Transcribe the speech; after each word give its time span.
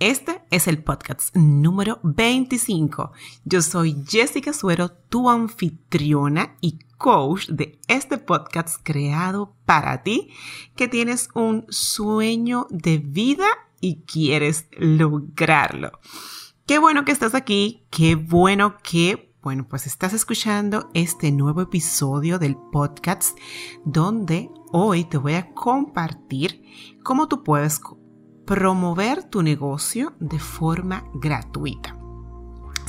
Este 0.00 0.42
es 0.50 0.66
el 0.66 0.82
podcast 0.82 1.34
número 1.36 2.00
25. 2.02 3.12
Yo 3.44 3.62
soy 3.62 4.04
Jessica 4.08 4.52
Suero, 4.52 4.90
tu 4.90 5.30
anfitriona 5.30 6.56
y 6.60 6.80
coach 6.98 7.46
de 7.46 7.78
este 7.86 8.18
podcast 8.18 8.80
creado 8.82 9.54
para 9.64 10.02
ti 10.02 10.30
que 10.74 10.88
tienes 10.88 11.28
un 11.34 11.64
sueño 11.68 12.66
de 12.70 12.98
vida 12.98 13.46
y 13.80 14.00
quieres 14.00 14.66
lograrlo. 14.72 15.92
Qué 16.66 16.78
bueno 16.78 17.04
que 17.04 17.12
estás 17.12 17.36
aquí, 17.36 17.84
qué 17.90 18.16
bueno 18.16 18.78
que 18.82 19.32
bueno, 19.44 19.66
pues 19.68 19.86
estás 19.86 20.14
escuchando 20.14 20.88
este 20.94 21.30
nuevo 21.30 21.60
episodio 21.60 22.38
del 22.38 22.56
podcast 22.56 23.38
donde 23.84 24.50
hoy 24.72 25.04
te 25.04 25.18
voy 25.18 25.34
a 25.34 25.52
compartir 25.52 26.64
cómo 27.02 27.28
tú 27.28 27.44
puedes 27.44 27.78
promover 28.44 29.24
tu 29.24 29.42
negocio 29.42 30.14
de 30.20 30.38
forma 30.38 31.04
gratuita. 31.14 31.96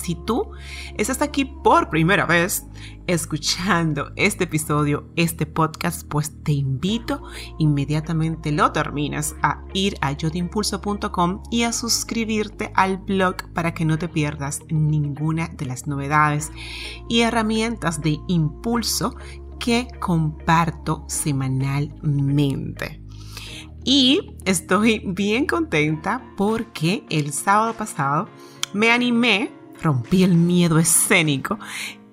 Si 0.05 0.13
tú 0.13 0.51
estás 0.97 1.23
aquí 1.23 1.45
por 1.45 1.89
primera 1.89 2.27
vez 2.27 2.67
escuchando 3.07 4.11
este 4.15 4.43
episodio, 4.43 5.09
este 5.15 5.47
podcast, 5.47 6.07
pues 6.07 6.43
te 6.43 6.51
invito 6.51 7.23
inmediatamente 7.57 8.51
lo 8.51 8.71
terminas 8.71 9.35
a 9.41 9.63
ir 9.73 9.97
a 10.01 10.11
yotimpulso.com 10.11 11.41
y 11.49 11.63
a 11.63 11.73
suscribirte 11.73 12.71
al 12.75 12.97
blog 12.97 13.51
para 13.53 13.73
que 13.73 13.83
no 13.85 13.97
te 13.97 14.07
pierdas 14.07 14.59
ninguna 14.69 15.47
de 15.47 15.65
las 15.65 15.87
novedades 15.87 16.51
y 17.09 17.21
herramientas 17.21 18.01
de 18.01 18.19
impulso 18.27 19.15
que 19.59 19.87
comparto 19.99 21.05
semanalmente. 21.07 23.04
Y 23.87 24.35
estoy 24.45 25.03
bien 25.05 25.45
contenta 25.45 26.23
porque 26.35 27.05
el 27.11 27.31
sábado 27.31 27.73
pasado 27.73 28.27
me 28.73 28.91
animé, 28.91 29.51
rompí 29.79 30.23
el 30.23 30.35
miedo 30.35 30.79
escénico 30.79 31.59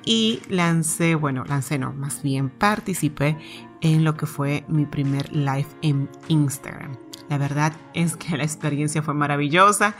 y 0.04 0.42
lancé, 0.50 1.14
bueno, 1.14 1.44
lancé 1.46 1.78
no, 1.78 1.94
más 1.94 2.22
bien 2.22 2.50
participé 2.50 3.38
en 3.80 4.04
lo 4.04 4.18
que 4.18 4.26
fue 4.26 4.66
mi 4.68 4.84
primer 4.84 5.34
live 5.34 5.66
en 5.80 6.10
Instagram. 6.28 6.98
La 7.30 7.38
verdad 7.38 7.72
es 7.94 8.16
que 8.16 8.36
la 8.36 8.44
experiencia 8.44 9.02
fue 9.02 9.14
maravillosa. 9.14 9.94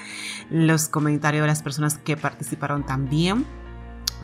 Los 0.51 0.89
comentarios 0.89 1.41
de 1.41 1.47
las 1.47 1.63
personas 1.63 1.97
que 1.97 2.19
participaron 2.19 2.85
también 2.85 3.47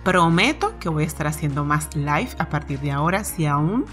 Prometo 0.04 0.78
que 0.78 0.88
voy 0.88 1.04
a 1.04 1.06
estar 1.06 1.26
haciendo 1.26 1.64
más 1.64 1.94
live 1.94 2.30
a 2.38 2.48
partir 2.48 2.80
de 2.80 2.92
ahora. 2.92 3.24
Si 3.24 3.46
aún 3.46 3.84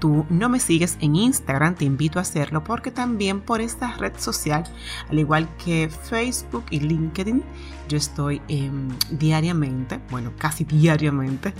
tú 0.00 0.26
no 0.30 0.48
me 0.48 0.58
sigues 0.58 0.96
en 1.00 1.14
Instagram, 1.14 1.76
te 1.76 1.84
invito 1.84 2.18
a 2.18 2.22
hacerlo 2.22 2.64
porque 2.64 2.90
también 2.90 3.40
por 3.40 3.60
esta 3.60 3.92
red 3.96 4.14
social, 4.18 4.64
al 5.08 5.18
igual 5.18 5.48
que 5.56 5.88
Facebook 5.88 6.64
y 6.70 6.80
LinkedIn, 6.80 7.44
yo 7.90 7.96
estoy 7.96 8.40
em, 8.48 8.88
diariamente, 9.10 10.00
bueno, 10.10 10.32
casi 10.38 10.64
diariamente, 10.64 11.52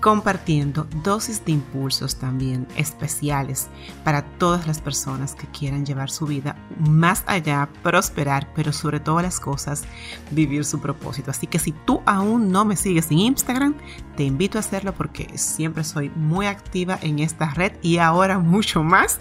compartiendo 0.00 0.86
dosis 1.02 1.44
de 1.44 1.52
impulsos 1.52 2.16
también 2.16 2.66
especiales 2.76 3.68
para 4.04 4.22
todas 4.22 4.66
las 4.66 4.80
personas 4.80 5.34
que 5.34 5.46
quieran 5.48 5.84
llevar 5.84 6.10
su 6.10 6.26
vida 6.26 6.56
más 6.78 7.24
allá, 7.26 7.68
prosperar, 7.82 8.52
pero 8.54 8.72
sobre 8.72 9.00
todas 9.00 9.22
las 9.22 9.40
cosas, 9.40 9.84
vivir 10.30 10.64
su 10.64 10.80
propósito. 10.80 11.30
Así 11.30 11.46
que 11.46 11.58
si 11.58 11.72
tú 11.72 12.02
aún 12.06 12.50
no 12.50 12.64
me 12.64 12.76
sigues 12.76 13.10
en 13.10 13.18
Instagram, 13.18 13.74
te 14.16 14.24
invito 14.24 14.58
a 14.58 14.60
hacerlo 14.60 14.94
porque 14.94 15.36
siempre 15.36 15.84
soy 15.84 16.10
muy 16.10 16.46
activa 16.46 16.98
en 17.02 17.18
esta 17.18 17.50
red 17.50 17.72
y 17.82 17.98
ahora 17.98 18.38
mucho 18.38 18.82
más 18.82 19.20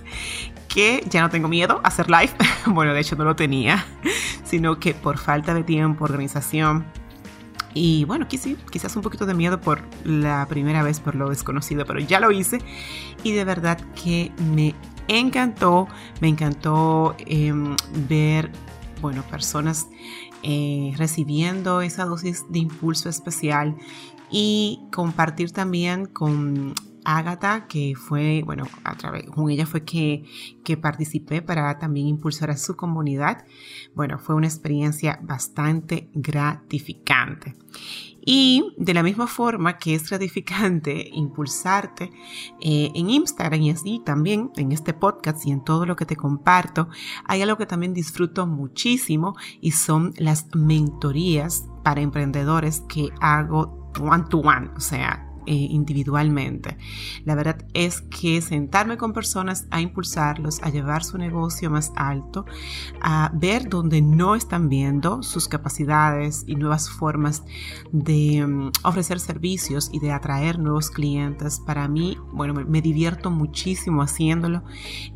que 0.68 1.04
ya 1.10 1.22
no 1.22 1.30
tengo 1.30 1.48
miedo 1.48 1.80
a 1.84 1.88
hacer 1.88 2.10
live. 2.10 2.32
bueno, 2.68 2.94
de 2.94 3.00
hecho 3.00 3.16
no 3.16 3.24
lo 3.24 3.36
tenía, 3.36 3.86
sino 4.44 4.80
que 4.80 4.94
por 4.94 5.18
falta 5.18 5.54
de 5.54 5.64
tiempo, 5.64 6.04
organización, 6.04 6.86
y 7.76 8.06
bueno, 8.06 8.26
quizás 8.28 8.96
un 8.96 9.02
poquito 9.02 9.26
de 9.26 9.34
miedo 9.34 9.60
por 9.60 9.82
la 10.06 10.48
primera 10.48 10.82
vez, 10.82 11.02
por 11.02 11.14
lo 11.14 11.30
desconocido, 11.30 11.86
pero 11.86 12.00
ya 12.00 12.22
lo 12.22 12.32
hice 12.32 12.60
y 13.22 13.34
de 13.34 13.44
verdad 13.44 13.78
que 14.02 14.32
me 14.54 14.74
encantó, 15.10 15.90
me 16.22 16.30
encantó 16.30 17.18
em, 17.20 17.76
ver, 18.08 18.50
bueno, 19.02 19.24
personas 19.24 19.88
eh, 20.42 20.94
recibiendo 20.96 21.82
esa 21.82 22.06
dosis 22.06 22.46
de 22.50 22.60
impulso 22.60 23.10
especial 23.10 23.76
y 24.32 24.80
compartir 24.94 25.52
también 25.52 26.06
con 26.06 26.74
Agatha, 27.06 27.68
que 27.68 27.94
fue, 27.96 28.44
bueno, 28.46 28.66
a 28.84 28.96
través, 28.96 29.26
con 29.28 29.50
ella 29.50 29.66
fue 29.66 29.84
que, 29.84 30.26
que 30.64 30.76
participé 30.76 31.42
para 31.42 31.80
también 31.80 32.08
impulsar 32.08 32.50
a 32.52 32.58
su 32.58 32.76
comunidad. 32.76 33.46
Bueno, 33.94 34.20
fue 34.20 34.36
una 34.36 34.48
experiencia 34.48 35.20
bastante 35.22 36.10
gratificante. 36.14 37.56
Y 38.28 38.74
de 38.78 38.96
la 38.96 39.04
misma 39.04 39.28
forma 39.28 39.78
que 39.78 39.94
es 39.94 40.10
gratificante 40.10 41.10
impulsarte 41.14 42.12
eh, 42.60 42.92
en 42.96 43.10
Instagram 43.12 43.62
y 43.62 43.70
así 43.70 44.02
también 44.04 44.52
en 44.58 44.72
este 44.72 44.94
podcast 44.94 45.46
y 45.46 45.52
en 45.52 45.64
todo 45.64 45.86
lo 45.86 45.96
que 45.96 46.08
te 46.08 46.16
comparto, 46.16 46.90
hay 47.26 47.44
algo 47.44 47.58
que 47.58 47.68
también 47.68 47.94
disfruto 47.94 48.48
muchísimo 48.48 49.36
y 49.62 49.72
son 49.72 50.14
las 50.18 50.48
mentorías 50.56 51.68
para 51.84 52.02
emprendedores 52.02 52.82
que 52.90 53.10
hago 53.22 53.92
one 54.02 54.26
to 54.30 54.40
one, 54.40 54.72
o 54.76 54.80
sea, 54.80 55.25
eh, 55.46 55.54
individualmente. 55.54 56.78
La 57.24 57.36
verdad 57.36 57.66
es 57.74 58.02
que 58.02 58.42
sentarme 58.42 58.98
con 58.98 59.14
personas 59.14 59.68
a 59.72 59.82
impulsarlos, 59.82 60.62
a 60.64 60.70
llevar 60.70 61.04
su 61.04 61.18
negocio 61.18 61.70
más 61.70 61.92
alto, 61.96 62.46
a 63.02 63.32
ver 63.34 63.70
donde 63.70 64.02
no 64.02 64.36
están 64.36 64.70
viendo 64.70 65.24
sus 65.24 65.48
capacidades 65.48 66.44
y 66.48 66.56
nuevas 66.56 66.90
formas 66.90 67.44
de 67.92 68.46
mm, 68.46 68.72
ofrecer 68.84 69.20
servicios 69.20 69.90
y 69.92 70.00
de 70.00 70.12
atraer 70.12 70.60
nuevos 70.60 70.90
clientes. 70.90 71.62
Para 71.66 71.88
mí, 71.88 72.18
bueno, 72.34 72.54
me, 72.54 72.82
divierto 72.82 73.32
muchísimo 73.32 74.02
haciéndolo. 74.02 74.64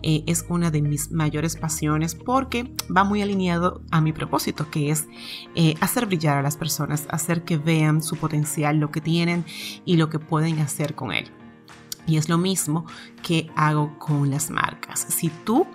Eh, 0.02 0.24
es 0.28 0.46
una 0.50 0.72
de 0.72 0.82
mis 0.82 1.12
mayores 1.12 1.56
pasiones 1.56 2.16
porque 2.16 2.74
va 2.96 3.04
muy 3.04 3.22
alineado 3.22 3.82
a 3.92 4.02
mi 4.02 4.14
propósito, 4.14 4.70
que 4.70 4.92
es 4.92 5.08
eh, 5.56 5.76
hacer 5.82 6.06
brillar 6.06 6.38
a 6.38 6.42
las 6.42 6.58
personas, 6.58 7.08
hacer 7.10 7.44
que 7.44 7.58
vean 7.58 8.02
su 8.02 8.16
potencial, 8.16 8.78
lo 8.78 8.92
que 8.92 9.02
tienen 9.02 9.46
y 9.86 9.98
lo 9.98 10.10
que 10.10 10.19
pueden 10.20 10.60
hacer 10.60 10.96
con 10.96 11.12
él. 11.12 11.32
Y 12.06 12.18
es 12.18 12.28
lo 12.28 12.38
mismo 12.38 12.86
que 13.22 13.52
hago 13.56 13.98
con 14.00 14.32
las 14.32 14.50
marcas. 14.50 15.06
Si 15.10 15.30
tú 15.30 15.68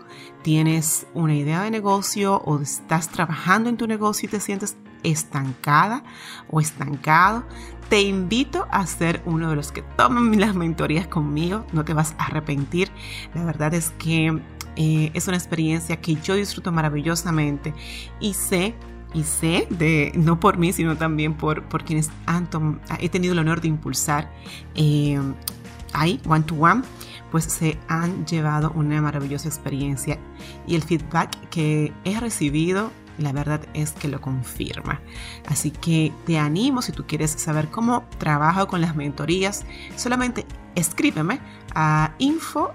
tienes 0.43 1.06
una 1.15 1.34
idea 1.34 1.62
de 1.62 1.71
negocio 1.71 2.43
o 2.44 2.59
estás 2.60 3.09
trabajando 3.09 3.71
en 3.71 3.77
tu 3.77 3.87
negocio 3.87 4.27
y 4.27 4.31
te 4.31 4.41
sientes 4.41 4.77
estancada 5.05 6.03
o 6.50 6.60
estancado, 6.60 7.44
te 7.88 8.03
invito 8.03 8.66
a 8.71 8.87
ser 8.87 9.22
uno 9.27 9.50
de 9.50 9.56
los 9.56 9.71
que 9.71 9.82
toman 9.82 10.41
las 10.41 10.55
mentorías 10.55 11.06
conmigo. 11.06 11.65
No 11.72 11.84
te 11.84 11.94
vas 11.94 12.15
a 12.19 12.25
arrepentir. 12.25 12.91
La 13.34 13.44
verdad 13.44 13.72
es 13.75 13.91
que 13.99 14.41
eh, 14.76 15.11
es 15.15 15.28
una 15.28 15.37
experiencia 15.37 16.00
que 16.00 16.16
yo 16.16 16.34
disfruto 16.34 16.72
maravillosamente 16.72 17.72
y 18.19 18.34
sé 18.34 18.75
y 19.15 19.23
sé 19.23 19.67
de, 19.71 20.13
no 20.17 20.41
por 20.41 20.59
mí, 20.59 20.73
sino 20.73 20.97
también 20.97 21.35
por, 21.35 21.63
por 21.65 21.85
quienes 21.85 22.11
han 22.27 22.49
he 22.99 23.09
tenido 23.09 23.33
el 23.33 23.39
honor 23.39 23.61
de 23.61 23.69
impulsar 23.69 24.31
eh, 24.75 25.19
ahí, 25.93 26.21
one 26.27 26.45
to 26.45 26.55
one, 26.57 26.83
pues 27.31 27.45
se 27.45 27.79
han 27.89 28.27
llevado 28.27 28.73
una 28.75 29.01
maravillosa 29.01 29.49
experiencia. 29.49 30.19
Y 30.67 30.75
el 30.75 30.83
feedback 30.83 31.49
que 31.49 31.93
he 32.05 32.21
recibido 32.21 32.91
la 33.19 33.33
verdad 33.33 33.61
es 33.75 33.93
que 33.93 34.09
lo 34.09 34.21
confirma. 34.21 35.01
Así 35.49 35.71
que 35.71 36.13
te 36.27 36.39
animo 36.39 36.83
si 36.83 36.93
tú 36.93 37.05
quieres 37.07 37.31
saber 37.31 37.69
cómo 37.69 38.05
trabajo 38.19 38.67
con 38.67 38.81
las 38.81 38.97
mentorías, 38.97 39.65
solamente 39.97 40.47
escríbeme 40.75 41.41
a 41.75 42.15
info 42.19 42.73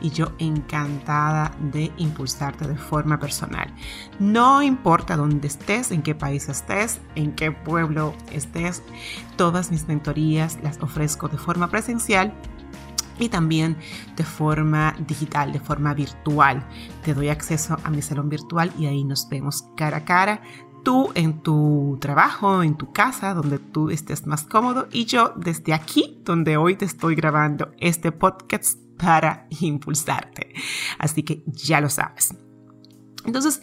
y 0.00 0.10
yo 0.10 0.32
encantada 0.38 1.52
de 1.72 1.90
impulsarte 1.96 2.66
de 2.66 2.76
forma 2.76 3.18
personal. 3.18 3.72
No 4.18 4.62
importa 4.62 5.16
dónde 5.16 5.48
estés, 5.48 5.90
en 5.90 6.02
qué 6.02 6.14
país 6.14 6.48
estés, 6.48 7.00
en 7.14 7.32
qué 7.32 7.52
pueblo 7.52 8.14
estés, 8.30 8.82
todas 9.36 9.70
mis 9.70 9.88
mentorías 9.88 10.58
las 10.62 10.80
ofrezco 10.82 11.28
de 11.28 11.38
forma 11.38 11.68
presencial 11.68 12.32
y 13.18 13.28
también 13.28 13.76
de 14.16 14.24
forma 14.24 14.94
digital, 15.06 15.52
de 15.52 15.60
forma 15.60 15.94
virtual. 15.94 16.66
Te 17.04 17.14
doy 17.14 17.28
acceso 17.28 17.76
a 17.82 17.90
mi 17.90 18.02
salón 18.02 18.28
virtual 18.28 18.72
y 18.78 18.86
ahí 18.86 19.04
nos 19.04 19.28
vemos 19.28 19.64
cara 19.76 19.98
a 19.98 20.04
cara. 20.04 20.42
Tú 20.84 21.10
en 21.14 21.42
tu 21.42 21.98
trabajo, 22.00 22.62
en 22.62 22.76
tu 22.76 22.92
casa, 22.92 23.34
donde 23.34 23.58
tú 23.58 23.90
estés 23.90 24.26
más 24.26 24.44
cómodo 24.44 24.86
y 24.92 25.04
yo 25.04 25.32
desde 25.36 25.74
aquí, 25.74 26.20
donde 26.24 26.56
hoy 26.56 26.76
te 26.76 26.84
estoy 26.84 27.16
grabando 27.16 27.72
este 27.78 28.12
podcast 28.12 28.78
para 28.96 29.46
impulsarte. 29.60 30.54
Así 30.98 31.22
que 31.22 31.42
ya 31.46 31.80
lo 31.80 31.88
sabes. 31.88 32.34
Entonces, 33.24 33.60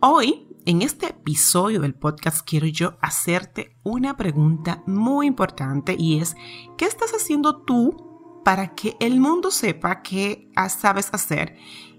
hoy 0.00 0.49
en 0.66 0.82
este 0.82 1.06
episodio 1.06 1.80
del 1.80 1.94
podcast 1.94 2.46
quiero 2.46 2.66
yo 2.66 2.98
hacerte 3.00 3.76
una 3.82 4.16
pregunta 4.16 4.82
muy 4.86 5.26
importante 5.26 5.96
y 5.98 6.20
es, 6.20 6.36
¿qué 6.76 6.84
estás 6.84 7.12
haciendo 7.12 7.62
tú 7.62 8.42
para 8.44 8.74
que 8.74 8.96
el 9.00 9.20
mundo 9.20 9.50
sepa 9.50 10.02
qué 10.02 10.50
sabes 10.68 11.08
hacer 11.12 11.56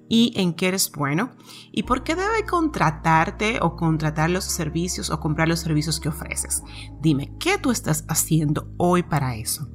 y 0.10 0.34
en 0.36 0.54
qué 0.54 0.68
eres 0.68 0.92
bueno 0.92 1.32
y 1.72 1.84
por 1.84 2.04
qué 2.04 2.16
debe 2.16 2.46
contratarte 2.46 3.60
o 3.62 3.78
contratar 3.78 4.30
los 4.30 4.44
servicios 4.44 5.10
o 5.10 5.20
comprar 5.20 5.48
los 5.48 5.62
servicios 5.62 6.02
que 6.02 6.10
ofreces. 6.10 6.64
Dime, 7.00 7.34
¿qué 7.40 7.58
tú 7.58 7.72
estás 7.72 8.04
haciendo 8.10 8.74
hoy 8.78 9.04
para 9.04 9.36
eso? 9.38 9.70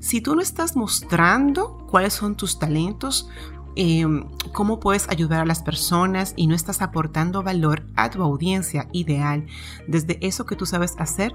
Si 0.00 0.20
tú 0.20 0.34
no 0.34 0.42
estás 0.42 0.76
mostrando 0.76 1.86
cuáles 1.90 2.12
son 2.12 2.36
tus 2.36 2.58
talentos, 2.58 3.28
em, 3.76 4.24
cómo 4.52 4.80
puedes 4.80 5.08
ayudar 5.08 5.40
a 5.40 5.46
las 5.46 5.62
personas 5.62 6.34
y 6.36 6.46
no 6.46 6.54
estás 6.54 6.82
aportando 6.82 7.42
valor 7.42 7.84
a 7.96 8.10
tu 8.10 8.22
audiencia 8.22 8.88
ideal 8.92 9.46
desde 9.86 10.18
eso 10.26 10.46
que 10.46 10.56
tú 10.56 10.66
sabes 10.66 10.94
hacer 10.98 11.34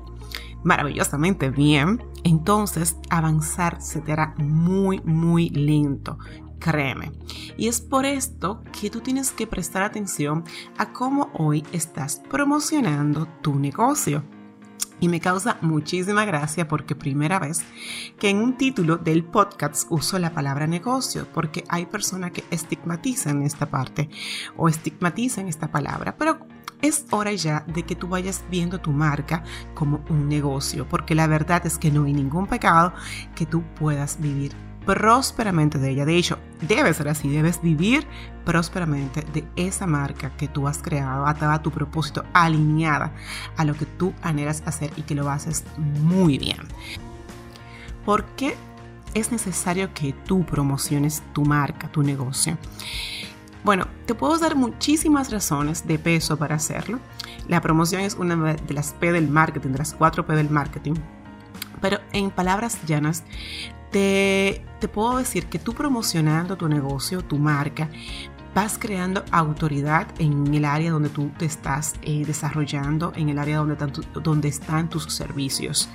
maravillosamente 0.63 1.51
bien, 1.51 2.03
entonces 2.23 2.97
avanzar 3.09 3.81
se 3.81 4.01
te 4.01 4.11
hará 4.11 4.33
muy, 4.37 4.99
muy 5.01 5.49
lento. 5.49 6.17
Créeme. 6.59 7.11
Y 7.57 7.67
es 7.67 7.79
por 7.81 8.05
esto 8.05 8.63
que 8.71 8.89
tú 8.89 9.01
tienes 9.01 9.31
que 9.31 9.45
prestar 9.45 9.83
atención 9.83 10.43
a 10.77 10.91
cómo 10.91 11.29
hoy 11.33 11.63
estás 11.71 12.21
promocionando 12.29 13.27
tu 13.41 13.53
negocio. 13.59 14.23
Y 14.99 15.09
me 15.09 15.19
causa 15.19 15.57
muchísima 15.61 16.25
gracia 16.25 16.67
porque 16.67 16.95
primera 16.95 17.39
vez 17.39 17.63
que 18.17 18.29
en 18.29 18.37
un 18.37 18.57
título 18.57 18.97
del 18.97 19.23
podcast 19.23 19.87
uso 19.89 20.17
la 20.19 20.33
palabra 20.33 20.67
negocio, 20.67 21.27
porque 21.33 21.63
hay 21.67 21.85
personas 21.85 22.31
que 22.31 22.43
estigmatizan 22.49 23.43
esta 23.43 23.65
parte 23.65 24.09
o 24.55 24.69
estigmatizan 24.69 25.47
esta 25.47 25.69
palabra, 25.69 26.15
pero 26.17 26.39
es 26.81 27.05
hora 27.11 27.33
ya 27.33 27.65
de 27.67 27.83
que 27.83 27.95
tú 27.95 28.07
vayas 28.07 28.43
viendo 28.49 28.79
tu 28.79 28.91
marca 28.91 29.43
como 29.73 30.03
un 30.09 30.29
negocio, 30.29 30.87
porque 30.87 31.15
la 31.15 31.27
verdad 31.27 31.65
es 31.65 31.77
que 31.77 31.91
no 31.91 32.05
hay 32.05 32.13
ningún 32.13 32.47
pecado 32.47 32.93
que 33.35 33.45
tú 33.45 33.63
puedas 33.75 34.19
vivir 34.19 34.64
prósperamente 34.85 35.79
de 35.79 35.91
ella. 35.91 36.05
De 36.05 36.15
hecho, 36.15 36.37
debe 36.61 36.93
ser 36.93 37.07
así, 37.07 37.29
debes 37.29 37.61
vivir 37.61 38.07
prósperamente 38.45 39.25
de 39.33 39.45
esa 39.55 39.87
marca 39.87 40.29
que 40.37 40.47
tú 40.47 40.67
has 40.67 40.77
creado, 40.77 41.25
atada 41.25 41.55
a 41.55 41.61
tu 41.61 41.71
propósito, 41.71 42.23
alineada 42.33 43.11
a 43.57 43.65
lo 43.65 43.73
que 43.73 43.85
tú 43.85 44.13
anhelas 44.21 44.63
hacer 44.65 44.91
y 44.95 45.01
que 45.01 45.15
lo 45.15 45.29
haces 45.29 45.63
muy 45.77 46.37
bien. 46.37 46.59
¿Por 48.05 48.25
qué 48.35 48.55
es 49.13 49.31
necesario 49.31 49.93
que 49.93 50.13
tú 50.13 50.45
promociones 50.45 51.23
tu 51.33 51.43
marca, 51.43 51.87
tu 51.91 52.03
negocio? 52.03 52.57
Bueno, 53.63 53.87
te 54.05 54.13
puedo 54.13 54.37
dar 54.37 54.55
muchísimas 54.55 55.31
razones 55.31 55.87
de 55.87 55.97
peso 55.97 56.37
para 56.37 56.55
hacerlo. 56.55 56.99
La 57.47 57.61
promoción 57.61 58.01
es 58.01 58.13
una 58.13 58.35
de 58.53 58.73
las 58.75 58.93
P 58.93 59.11
del 59.11 59.27
marketing, 59.27 59.69
de 59.69 59.79
las 59.79 59.93
cuatro 59.95 60.27
P 60.27 60.35
del 60.35 60.51
marketing. 60.51 60.93
Pero 61.81 61.99
en 62.13 62.29
palabras 62.29 62.77
llanas, 62.85 63.23
te, 63.95 64.61
puedo 64.93 65.17
decir 65.19 65.45
que 65.45 65.57
tú 65.57 65.73
promocionando 65.73 66.57
tu 66.57 66.67
negocio, 66.67 67.21
tu 67.23 67.37
marca, 67.37 67.89
vas 68.53 68.77
creando 68.77 69.23
autoridad 69.31 70.07
en 70.19 70.53
el 70.53 70.65
área 70.65 70.91
donde 70.91 71.07
tú 71.07 71.31
te 71.37 71.45
estás 71.45 71.93
eh, 72.01 72.25
desarrollando, 72.25 73.13
en 73.15 73.29
el 73.29 73.39
área 73.39 73.59
donde, 73.59 73.77
donde 74.21 74.49
están 74.49 74.89
tus 74.89 75.05
servicios. 75.13 75.87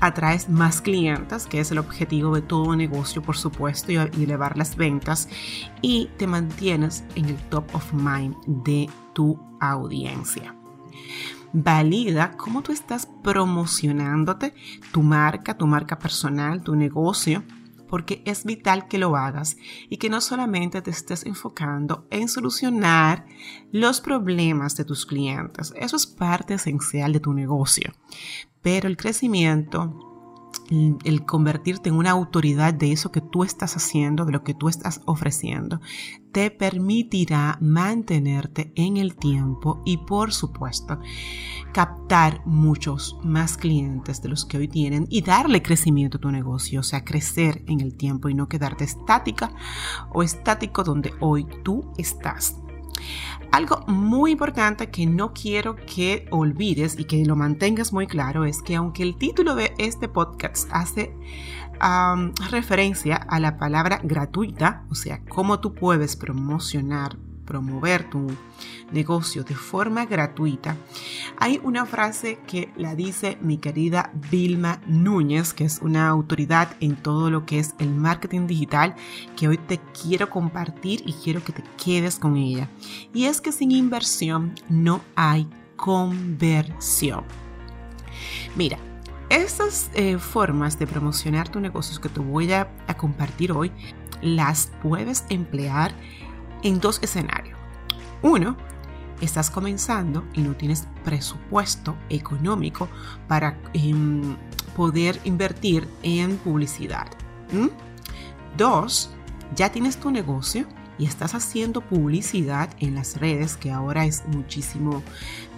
Atraes 0.00 0.48
más 0.48 0.80
clientes, 0.80 1.44
que 1.44 1.60
es 1.60 1.70
el 1.70 1.78
objetivo 1.78 2.34
de 2.34 2.40
todo 2.40 2.74
negocio, 2.74 3.20
por 3.20 3.36
supuesto, 3.36 3.92
y, 3.92 3.96
y 3.96 4.24
elevar 4.24 4.56
las 4.56 4.74
ventas, 4.74 5.28
y 5.82 6.08
te 6.16 6.26
mantienes 6.26 7.04
en 7.16 7.26
el 7.26 7.36
top 7.50 7.66
of 7.74 7.92
mind 7.92 8.34
de 8.46 8.88
tu 9.12 9.38
audiencia 9.60 10.54
valida 11.52 12.32
cómo 12.36 12.62
tú 12.62 12.72
estás 12.72 13.06
promocionándote, 13.22 14.54
tu 14.92 15.02
marca, 15.02 15.56
tu 15.56 15.66
marca 15.66 15.98
personal, 15.98 16.62
tu 16.62 16.74
negocio, 16.74 17.44
porque 17.88 18.22
es 18.24 18.44
vital 18.44 18.88
que 18.88 18.96
lo 18.96 19.16
hagas 19.16 19.58
y 19.90 19.98
que 19.98 20.08
no 20.08 20.22
solamente 20.22 20.80
te 20.80 20.90
estés 20.90 21.26
enfocando 21.26 22.06
en 22.10 22.28
solucionar 22.28 23.26
los 23.70 24.00
problemas 24.00 24.76
de 24.76 24.86
tus 24.86 25.04
clientes. 25.04 25.74
Eso 25.76 25.96
es 25.96 26.06
parte 26.06 26.54
esencial 26.54 27.12
de 27.12 27.20
tu 27.20 27.34
negocio. 27.34 27.92
Pero 28.62 28.88
el 28.88 28.96
crecimiento 28.96 30.11
el 31.04 31.24
convertirte 31.26 31.90
en 31.90 31.96
una 31.96 32.10
autoridad 32.10 32.72
de 32.72 32.92
eso 32.92 33.12
que 33.12 33.20
tú 33.20 33.44
estás 33.44 33.76
haciendo, 33.76 34.24
de 34.24 34.32
lo 34.32 34.42
que 34.42 34.54
tú 34.54 34.68
estás 34.68 35.00
ofreciendo, 35.04 35.80
te 36.32 36.50
permitirá 36.50 37.58
mantenerte 37.60 38.72
en 38.74 38.96
el 38.96 39.16
tiempo 39.16 39.82
y 39.84 39.98
por 39.98 40.32
supuesto 40.32 40.98
captar 41.72 42.42
muchos 42.46 43.18
más 43.22 43.56
clientes 43.56 44.22
de 44.22 44.28
los 44.30 44.44
que 44.44 44.58
hoy 44.58 44.68
tienen 44.68 45.06
y 45.10 45.22
darle 45.22 45.62
crecimiento 45.62 46.16
a 46.16 46.20
tu 46.20 46.30
negocio, 46.30 46.80
o 46.80 46.82
sea, 46.82 47.04
crecer 47.04 47.62
en 47.66 47.80
el 47.80 47.94
tiempo 47.94 48.28
y 48.28 48.34
no 48.34 48.48
quedarte 48.48 48.84
estática 48.84 49.52
o 50.12 50.22
estático 50.22 50.84
donde 50.84 51.12
hoy 51.20 51.46
tú 51.62 51.92
estás. 51.98 52.61
Algo 53.50 53.84
muy 53.86 54.32
importante 54.32 54.90
que 54.90 55.06
no 55.06 55.32
quiero 55.34 55.76
que 55.76 56.26
olvides 56.30 56.98
y 56.98 57.04
que 57.04 57.24
lo 57.24 57.36
mantengas 57.36 57.92
muy 57.92 58.06
claro 58.06 58.44
es 58.44 58.62
que 58.62 58.76
aunque 58.76 59.02
el 59.02 59.16
título 59.16 59.54
de 59.54 59.74
este 59.78 60.08
podcast 60.08 60.68
hace 60.72 61.14
referencia 62.50 63.16
a 63.16 63.40
la 63.40 63.58
palabra 63.58 64.00
gratuita, 64.02 64.84
o 64.88 64.94
sea, 64.94 65.22
cómo 65.24 65.60
tú 65.60 65.74
puedes 65.74 66.16
promocionar 66.16 67.18
promover 67.44 68.08
tu 68.08 68.28
negocio 68.90 69.44
de 69.44 69.54
forma 69.54 70.06
gratuita, 70.06 70.76
hay 71.38 71.60
una 71.62 71.86
frase 71.86 72.38
que 72.46 72.72
la 72.76 72.94
dice 72.94 73.38
mi 73.40 73.58
querida 73.58 74.10
Vilma 74.30 74.80
Núñez, 74.86 75.54
que 75.54 75.64
es 75.64 75.80
una 75.82 76.08
autoridad 76.08 76.76
en 76.80 76.96
todo 76.96 77.30
lo 77.30 77.46
que 77.46 77.58
es 77.58 77.74
el 77.78 77.90
marketing 77.90 78.46
digital, 78.46 78.94
que 79.36 79.48
hoy 79.48 79.58
te 79.58 79.80
quiero 80.02 80.30
compartir 80.30 81.02
y 81.06 81.12
quiero 81.12 81.42
que 81.42 81.52
te 81.52 81.64
quedes 81.82 82.18
con 82.18 82.36
ella. 82.36 82.68
Y 83.12 83.24
es 83.24 83.40
que 83.40 83.52
sin 83.52 83.70
inversión 83.70 84.54
no 84.68 85.00
hay 85.16 85.48
conversión. 85.76 87.24
Mira, 88.56 88.78
estas 89.30 89.90
eh, 89.94 90.18
formas 90.18 90.78
de 90.78 90.86
promocionar 90.86 91.48
tu 91.48 91.58
negocio 91.58 92.00
que 92.00 92.10
te 92.10 92.20
voy 92.20 92.52
a 92.52 92.68
compartir 92.98 93.52
hoy, 93.52 93.72
las 94.22 94.70
puedes 94.82 95.24
emplear 95.28 95.94
en 96.62 96.80
dos 96.80 96.98
escenarios. 97.02 97.58
Uno, 98.22 98.56
estás 99.20 99.50
comenzando 99.50 100.24
y 100.32 100.42
no 100.42 100.54
tienes 100.54 100.86
presupuesto 101.04 101.96
económico 102.08 102.88
para 103.28 103.58
em, 103.72 104.36
poder 104.76 105.20
invertir 105.24 105.88
en 106.02 106.36
publicidad. 106.38 107.06
Dos, 108.56 109.10
ya 109.54 109.70
tienes 109.70 109.98
tu 109.98 110.10
negocio 110.10 110.66
y 110.98 111.06
estás 111.06 111.34
haciendo 111.34 111.80
publicidad 111.80 112.70
en 112.78 112.94
las 112.94 113.18
redes, 113.18 113.56
que 113.56 113.70
ahora 113.70 114.04
es 114.04 114.24
muchísimo 114.26 115.02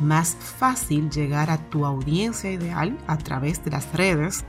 más 0.00 0.37
fácil 0.38 1.11
llegar 1.11 1.50
a 1.50 1.59
tu 1.59 1.85
audiencia 1.85 2.50
ideal 2.50 2.97
a 3.07 3.19
través 3.19 3.64
de 3.64 3.71
las 3.71 3.93
redes 3.93 4.45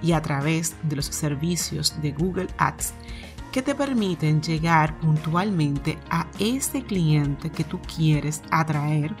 y 0.00 0.12
a 0.12 0.22
través 0.22 0.74
de 0.84 0.96
los 0.96 1.06
servicios 1.06 2.00
de 2.00 2.12
Google 2.12 2.48
Ads 2.56 2.94
que 3.52 3.62
te 3.62 3.74
permiten 3.74 4.42
llegar 4.42 4.98
puntualmente 5.00 5.98
a 6.10 6.26
ese 6.38 6.82
cliente 6.82 7.50
que 7.50 7.64
tú 7.64 7.80
quieres 7.80 8.42
atraer 8.50 9.14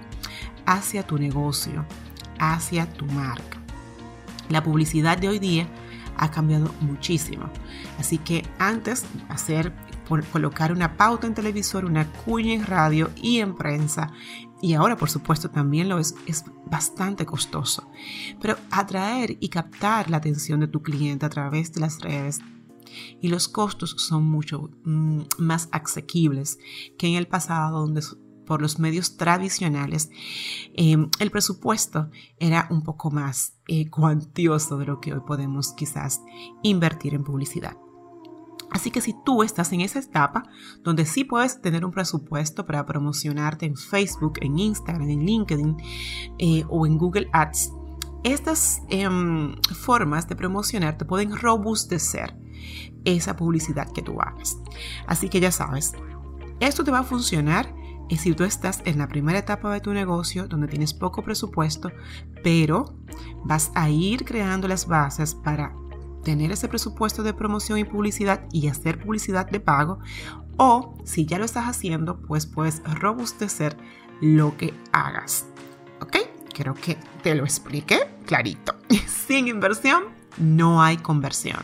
hacia 0.66 1.06
tu 1.06 1.18
negocio, 1.18 1.84
hacia 2.38 2.86
tu 2.92 3.06
marca. 3.06 3.58
La 4.48 4.62
publicidad 4.62 5.18
de 5.18 5.28
hoy 5.28 5.38
día 5.38 5.66
ha 6.16 6.30
cambiado 6.30 6.74
muchísimo. 6.80 7.50
Así 7.98 8.18
que 8.18 8.44
antes 8.58 9.04
hacer 9.28 9.72
colocar 10.32 10.72
una 10.72 10.96
pauta 10.96 11.26
en 11.26 11.34
televisor, 11.34 11.84
una 11.84 12.10
cuña 12.10 12.54
en 12.54 12.64
radio 12.64 13.10
y 13.16 13.40
en 13.40 13.54
prensa, 13.54 14.10
y 14.60 14.74
ahora 14.74 14.96
por 14.96 15.10
supuesto 15.10 15.50
también 15.50 15.88
lo 15.88 15.98
es, 15.98 16.14
es 16.26 16.44
bastante 16.66 17.26
costoso. 17.26 17.90
Pero 18.40 18.56
atraer 18.70 19.36
y 19.40 19.48
captar 19.48 20.10
la 20.10 20.16
atención 20.16 20.60
de 20.60 20.68
tu 20.68 20.82
cliente 20.82 21.26
a 21.26 21.28
través 21.28 21.72
de 21.72 21.80
las 21.80 22.00
redes 22.00 22.40
y 23.20 23.28
los 23.28 23.48
costos 23.48 23.94
son 23.98 24.24
mucho 24.24 24.70
mm, 24.84 25.22
más 25.38 25.68
asequibles 25.72 26.58
que 26.98 27.08
en 27.08 27.14
el 27.14 27.26
pasado 27.26 27.80
donde 27.80 28.02
por 28.48 28.62
los 28.62 28.78
medios 28.78 29.18
tradicionales, 29.18 30.08
em, 30.74 31.10
el 31.20 31.30
presupuesto 31.30 32.10
era 32.38 32.66
un 32.70 32.82
poco 32.82 33.10
más 33.10 33.58
eh, 33.68 33.90
cuantioso 33.90 34.78
de 34.78 34.86
lo 34.86 35.00
que 35.00 35.12
hoy 35.12 35.20
podemos 35.20 35.74
quizás 35.74 36.22
invertir 36.62 37.14
en 37.14 37.24
publicidad. 37.24 37.76
Así 38.70 38.90
que 38.90 39.02
si 39.02 39.14
tú 39.24 39.42
estás 39.42 39.72
en 39.72 39.82
esa 39.82 39.98
etapa 39.98 40.44
donde 40.82 41.04
sí 41.04 41.24
puedes 41.24 41.60
tener 41.60 41.84
un 41.84 41.90
presupuesto 41.90 42.66
para 42.66 42.84
promocionarte 42.86 43.66
en 43.66 43.76
Facebook, 43.76 44.38
en 44.40 44.58
Instagram, 44.58 45.08
en 45.10 45.26
LinkedIn 45.26 45.76
eh, 46.38 46.64
o 46.68 46.86
en 46.86 46.96
Google 46.98 47.28
Ads, 47.32 47.72
estas 48.24 48.80
em, 48.88 49.56
formas 49.62 50.26
de 50.26 50.36
promocionar 50.36 50.98
te 50.98 51.04
pueden 51.04 51.36
robustecer 51.36 52.34
esa 53.04 53.36
publicidad 53.36 53.90
que 53.92 54.02
tú 54.02 54.20
hagas. 54.20 54.58
Así 55.06 55.28
que 55.28 55.40
ya 55.40 55.52
sabes, 55.52 55.92
esto 56.60 56.84
te 56.84 56.90
va 56.90 57.00
a 57.00 57.04
funcionar 57.04 57.72
si 58.16 58.32
tú 58.34 58.44
estás 58.44 58.80
en 58.84 58.98
la 58.98 59.08
primera 59.08 59.38
etapa 59.38 59.72
de 59.72 59.80
tu 59.80 59.92
negocio 59.92 60.48
donde 60.48 60.68
tienes 60.68 60.94
poco 60.94 61.22
presupuesto, 61.22 61.92
pero 62.42 62.94
vas 63.44 63.70
a 63.74 63.90
ir 63.90 64.24
creando 64.24 64.66
las 64.68 64.86
bases 64.86 65.34
para 65.34 65.74
tener 66.24 66.50
ese 66.52 66.68
presupuesto 66.68 67.22
de 67.22 67.34
promoción 67.34 67.78
y 67.78 67.84
publicidad 67.84 68.44
y 68.52 68.68
hacer 68.68 68.98
publicidad 68.98 69.48
de 69.50 69.60
pago. 69.60 69.98
O 70.56 70.96
si 71.04 71.26
ya 71.26 71.38
lo 71.38 71.44
estás 71.44 71.66
haciendo, 71.66 72.20
pues 72.22 72.46
puedes 72.46 72.82
robustecer 72.84 73.76
lo 74.20 74.56
que 74.56 74.74
hagas. 74.92 75.46
¿Ok? 76.00 76.16
Creo 76.52 76.74
que 76.74 76.98
te 77.22 77.34
lo 77.34 77.44
expliqué 77.44 78.00
clarito. 78.26 78.74
Sin 79.06 79.48
inversión, 79.48 80.04
no 80.38 80.82
hay 80.82 80.96
conversión. 80.96 81.60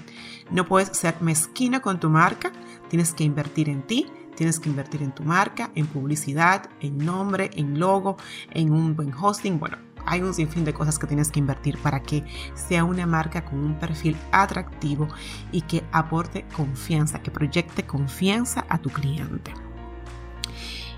No 0.55 0.67
puedes 0.67 0.97
ser 0.97 1.21
mezquina 1.21 1.83
con 1.83 1.99
tu 1.99 2.09
marca, 2.09 2.53
tienes 2.89 3.13
que 3.13 3.25
invertir 3.25 3.69
en 3.69 3.83
ti, 3.83 4.07
tienes 4.37 4.61
que 4.61 4.69
invertir 4.69 5.03
en 5.03 5.13
tu 5.13 5.25
marca, 5.25 5.73
en 5.75 5.89
publicidad, 5.89 6.71
en 6.79 6.97
nombre, 6.97 7.51
en 7.55 7.81
logo, 7.81 8.19
en 8.53 8.71
un 8.71 8.95
buen 8.95 9.13
hosting. 9.13 9.59
Bueno, 9.59 9.79
hay 10.07 10.23
un 10.23 10.33
sinfín 10.33 10.65
de 10.65 10.73
cosas 10.73 10.97
que 10.97 11.09
tienes 11.09 11.33
que 11.33 11.41
invertir 11.41 11.77
para 11.79 12.01
que 12.01 12.23
sea 12.55 12.85
una 12.85 13.05
marca 13.05 13.45
con 13.45 13.59
un 13.59 13.81
perfil 13.81 14.17
atractivo 14.31 15.09
y 15.51 15.63
que 15.63 15.83
aporte 15.91 16.47
confianza, 16.55 17.21
que 17.21 17.33
proyecte 17.33 17.85
confianza 17.85 18.65
a 18.69 18.79
tu 18.79 18.91
cliente. 18.91 19.53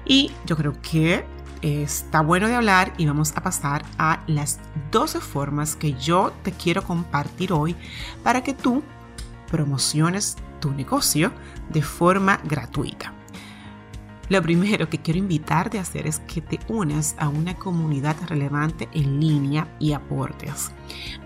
Y 0.04 0.32
yo 0.44 0.58
creo 0.58 0.74
que 0.82 1.24
está 1.62 2.20
bueno 2.20 2.46
de 2.46 2.56
hablar 2.56 2.92
y 2.98 3.06
vamos 3.06 3.32
a 3.34 3.42
pasar 3.42 3.86
a 3.96 4.22
las 4.26 4.60
12 4.92 5.18
formas 5.20 5.76
que 5.76 5.94
yo 5.94 6.34
te 6.42 6.52
quiero 6.52 6.82
compartir 6.82 7.54
hoy 7.54 7.74
para 8.22 8.44
que 8.44 8.52
tú 8.52 8.82
promociones 9.50 10.36
tu 10.60 10.72
negocio 10.72 11.32
de 11.70 11.82
forma 11.82 12.40
gratuita. 12.44 13.12
Lo 14.28 14.42
primero 14.42 14.90
que 14.90 14.98
quiero 14.98 15.20
invitarte 15.20 15.78
a 15.78 15.82
hacer 15.82 16.08
es 16.08 16.18
que 16.20 16.40
te 16.40 16.58
unas 16.66 17.14
a 17.16 17.28
una 17.28 17.54
comunidad 17.54 18.16
relevante 18.26 18.88
en 18.92 19.20
línea 19.20 19.68
y 19.78 19.92
aportes. 19.92 20.72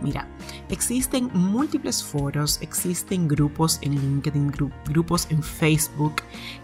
Mira, 0.02 0.28
existen 0.68 1.30
múltiples 1.32 2.04
foros, 2.04 2.60
existen 2.60 3.26
grupos 3.26 3.78
en 3.80 3.94
LinkedIn, 3.94 4.52
grupos 4.84 5.28
en 5.30 5.42
Facebook 5.42 6.16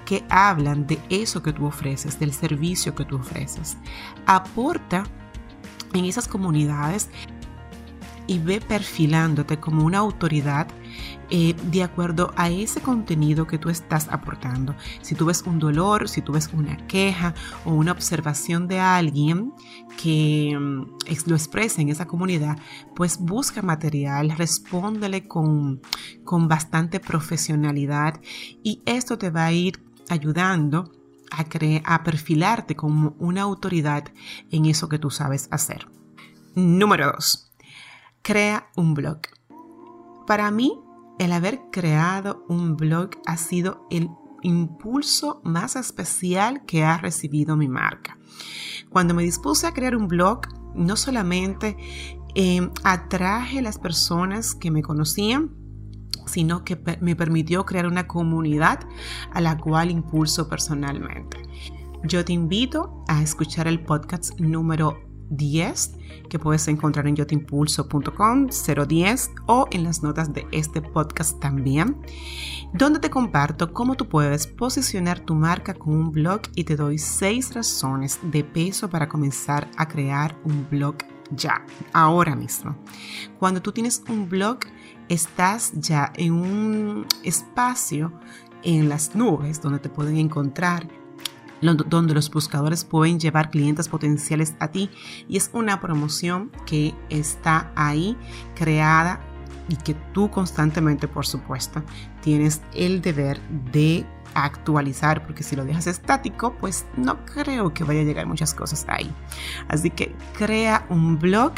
que 0.04 0.24
hablan 0.28 0.86
de 0.86 0.98
eso 1.08 1.42
que 1.42 1.54
tú 1.54 1.64
ofreces, 1.64 2.18
del 2.18 2.34
servicio 2.34 2.94
que 2.94 3.06
tú 3.06 3.16
ofreces. 3.16 3.78
Aporta 4.26 5.04
en 5.94 6.04
esas 6.04 6.28
comunidades 6.28 7.08
y 8.26 8.40
ve 8.40 8.60
perfilándote 8.60 9.58
como 9.58 9.86
una 9.86 9.98
autoridad 9.98 10.66
eh, 11.30 11.54
de 11.70 11.82
acuerdo 11.82 12.32
a 12.36 12.50
ese 12.50 12.80
contenido 12.80 13.46
que 13.46 13.58
tú 13.58 13.68
estás 13.68 14.08
aportando. 14.08 14.74
Si 15.02 15.14
tú 15.14 15.26
ves 15.26 15.42
un 15.42 15.58
dolor, 15.58 16.08
si 16.08 16.22
tú 16.22 16.32
ves 16.32 16.50
una 16.52 16.76
queja 16.86 17.34
o 17.64 17.72
una 17.72 17.92
observación 17.92 18.68
de 18.68 18.80
alguien 18.80 19.52
que 20.00 20.56
mm, 20.58 21.28
lo 21.28 21.36
expresa 21.36 21.80
en 21.80 21.88
esa 21.88 22.06
comunidad, 22.06 22.58
pues 22.94 23.18
busca 23.18 23.62
material, 23.62 24.30
respóndele 24.36 25.26
con, 25.26 25.80
con 26.24 26.48
bastante 26.48 27.00
profesionalidad 27.00 28.20
y 28.62 28.82
esto 28.86 29.18
te 29.18 29.30
va 29.30 29.46
a 29.46 29.52
ir 29.52 29.82
ayudando 30.08 30.92
a, 31.30 31.44
a 31.84 32.04
perfilarte 32.04 32.76
como 32.76 33.16
una 33.18 33.42
autoridad 33.42 34.04
en 34.50 34.66
eso 34.66 34.88
que 34.88 34.98
tú 34.98 35.10
sabes 35.10 35.48
hacer. 35.50 35.88
Número 36.54 37.12
2 37.12 37.46
crea 38.26 38.68
un 38.74 38.92
blog. 38.94 39.20
Para 40.26 40.50
mí, 40.50 40.76
el 41.18 41.32
haber 41.32 41.60
creado 41.70 42.44
un 42.48 42.76
blog 42.76 43.10
ha 43.26 43.36
sido 43.36 43.86
el 43.90 44.10
impulso 44.42 45.40
más 45.44 45.76
especial 45.76 46.64
que 46.66 46.84
ha 46.84 46.98
recibido 46.98 47.56
mi 47.56 47.68
marca. 47.68 48.18
Cuando 48.90 49.14
me 49.14 49.22
dispuse 49.22 49.66
a 49.66 49.72
crear 49.72 49.96
un 49.96 50.08
blog, 50.08 50.42
no 50.74 50.96
solamente 50.96 51.76
eh, 52.34 52.70
atraje 52.84 53.58
a 53.58 53.62
las 53.62 53.78
personas 53.78 54.54
que 54.54 54.70
me 54.70 54.82
conocían, 54.82 55.54
sino 56.26 56.64
que 56.64 56.78
me 57.00 57.16
permitió 57.16 57.64
crear 57.64 57.86
una 57.86 58.06
comunidad 58.06 58.80
a 59.32 59.40
la 59.40 59.56
cual 59.56 59.90
impulso 59.90 60.48
personalmente. 60.48 61.38
Yo 62.04 62.24
te 62.24 62.32
invito 62.32 63.04
a 63.08 63.22
escuchar 63.22 63.66
el 63.68 63.80
podcast 63.80 64.38
número 64.38 65.05
10 65.30 65.94
que 66.28 66.38
puedes 66.38 66.66
encontrar 66.68 67.06
en 67.06 67.16
yotimpulso.com 67.16 68.48
010 68.48 69.30
o 69.46 69.66
en 69.70 69.84
las 69.84 70.02
notas 70.02 70.32
de 70.32 70.46
este 70.52 70.82
podcast 70.82 71.40
también, 71.40 71.96
donde 72.72 73.00
te 73.00 73.10
comparto 73.10 73.72
cómo 73.72 73.94
tú 73.96 74.08
puedes 74.08 74.46
posicionar 74.46 75.20
tu 75.20 75.34
marca 75.34 75.74
con 75.74 75.94
un 75.94 76.12
blog 76.12 76.42
y 76.54 76.64
te 76.64 76.76
doy 76.76 76.98
6 76.98 77.54
razones 77.54 78.18
de 78.22 78.44
peso 78.44 78.88
para 78.88 79.08
comenzar 79.08 79.68
a 79.76 79.88
crear 79.88 80.36
un 80.44 80.66
blog 80.70 80.96
ya, 81.30 81.64
ahora 81.92 82.36
mismo. 82.36 82.76
Cuando 83.38 83.60
tú 83.60 83.72
tienes 83.72 84.02
un 84.08 84.28
blog, 84.28 84.58
estás 85.08 85.72
ya 85.74 86.12
en 86.16 86.32
un 86.32 87.06
espacio 87.24 88.12
en 88.62 88.88
las 88.88 89.14
nubes 89.14 89.60
donde 89.60 89.78
te 89.78 89.88
pueden 89.88 90.16
encontrar 90.16 90.88
donde 91.74 92.14
los 92.14 92.30
buscadores 92.30 92.84
pueden 92.84 93.18
llevar 93.18 93.50
clientes 93.50 93.88
potenciales 93.88 94.54
a 94.60 94.68
ti 94.68 94.90
y 95.28 95.36
es 95.36 95.50
una 95.52 95.80
promoción 95.80 96.50
que 96.64 96.94
está 97.10 97.72
ahí 97.74 98.16
creada 98.54 99.20
y 99.68 99.76
que 99.76 99.94
tú 100.12 100.30
constantemente, 100.30 101.08
por 101.08 101.26
supuesto, 101.26 101.82
tienes 102.22 102.62
el 102.74 103.00
deber 103.02 103.40
de 103.72 104.06
actualizar, 104.34 105.24
porque 105.24 105.42
si 105.42 105.56
lo 105.56 105.64
dejas 105.64 105.86
estático, 105.86 106.54
pues 106.60 106.86
no 106.96 107.24
creo 107.24 107.72
que 107.72 107.84
vaya 107.84 108.00
a 108.00 108.04
llegar 108.04 108.26
muchas 108.26 108.54
cosas 108.54 108.84
ahí. 108.88 109.10
Así 109.68 109.90
que 109.90 110.14
crea 110.36 110.86
un 110.90 111.18
blog 111.18 111.52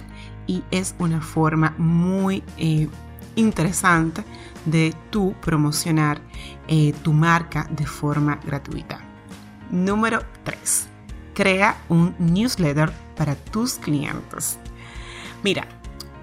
y 0.47 0.63
es 0.71 0.95
una 0.99 1.21
forma 1.21 1.75
muy 1.77 2.43
eh, 2.57 2.89
interesante 3.35 4.25
de 4.65 4.95
tú 5.11 5.35
promocionar 5.41 6.21
eh, 6.69 6.95
tu 7.03 7.13
marca 7.13 7.67
de 7.71 7.87
forma 7.87 8.39
gratuita. 8.45 9.08
Número 9.71 10.23
3. 10.45 10.89
Crea 11.35 11.77
un 11.89 12.15
newsletter 12.19 12.91
para 13.17 13.35
tus 13.35 13.75
clientes. 13.75 14.59
Mira, 15.43 15.67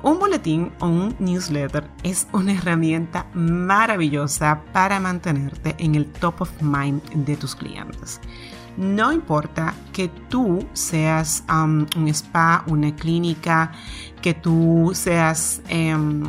un 0.04 0.20
boletín 0.20 0.72
o 0.80 0.88
un 0.88 1.16
newsletter 1.20 1.90
es 2.04 2.28
una 2.32 2.54
herramienta 2.54 3.25
maravillosa 3.34 4.62
para 4.74 5.00
mantenerte 5.00 5.75
en 5.80 5.96
el 5.96 6.06
top 6.06 6.42
of 6.42 6.62
mind 6.62 7.02
de 7.25 7.36
tus 7.36 7.56
clientes. 7.56 8.20
No 8.77 9.13
importa 9.13 9.74
que 9.94 10.10
tú 10.10 10.67
seas 10.74 11.46
um, 11.50 11.86
un 11.96 12.08
spa, 12.10 12.65
una 12.67 12.94
clínica, 12.94 13.72
que 14.22 14.34
tú 14.34 14.91
seas, 14.94 15.62
um, 15.72 16.24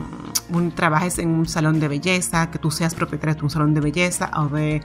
un, 0.51 0.71
trabajes 0.71 1.19
en 1.19 1.31
un 1.31 1.47
salón 1.47 1.81
de 1.81 1.89
belleza, 1.89 2.51
que 2.51 2.59
tú 2.61 2.71
seas 2.71 2.95
propietario 2.95 3.35
de 3.35 3.43
un 3.43 3.51
salón 3.51 3.75
de 3.75 3.81
belleza 3.81 4.31
o 4.37 4.47
de 4.49 4.83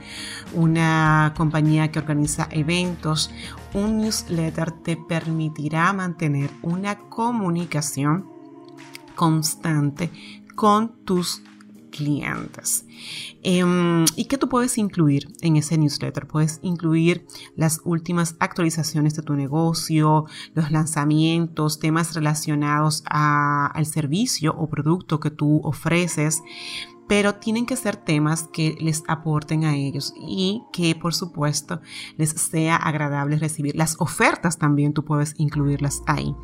una 0.54 1.32
compañía 1.36 1.92
que 1.92 2.00
organiza 2.00 2.48
eventos, 2.50 3.30
un 3.74 3.98
newsletter 3.98 4.72
te 4.72 4.96
permitirá 4.96 5.92
mantener 5.92 6.50
una 6.62 6.98
comunicación 6.98 8.28
constante 9.14 10.10
con 10.56 11.04
tus 11.04 11.42
clientes. 11.92 12.84
Em, 13.44 14.04
¿Y 14.16 14.24
qué 14.24 14.38
tú 14.38 14.48
puedes 14.48 14.78
incluir 14.78 15.28
en 15.40 15.56
ese 15.56 15.78
newsletter? 15.78 16.26
Puedes 16.26 16.58
incluir 16.62 17.24
las 17.54 17.80
últimas 17.84 18.34
actualizaciones 18.40 19.14
de 19.14 19.22
tu 19.22 19.34
negocio, 19.34 20.24
los 20.54 20.72
lanzamientos, 20.72 21.78
temas 21.78 22.14
relacionados 22.14 23.04
al 23.06 23.86
servicio 23.86 24.54
o 24.56 24.68
producto 24.68 25.20
que 25.20 25.30
tú 25.30 25.60
ofreces 25.62 26.42
pero 27.12 27.34
tienen 27.34 27.66
que 27.66 27.76
ser 27.76 27.96
temas 27.96 28.48
que 28.54 28.74
les 28.80 29.04
aporten 29.06 29.66
a 29.66 29.76
ellos 29.76 30.14
y 30.16 30.62
que 30.72 30.94
por 30.94 31.12
supuesto 31.12 31.82
les 32.16 32.30
sea 32.30 32.76
agradable 32.76 33.36
recibir. 33.36 33.76
Las 33.76 34.00
ofertas 34.00 34.56
también 34.56 34.94
tú 34.94 35.04
puedes 35.04 35.34
incluirlas 35.36 36.02
ahí. 36.06 36.34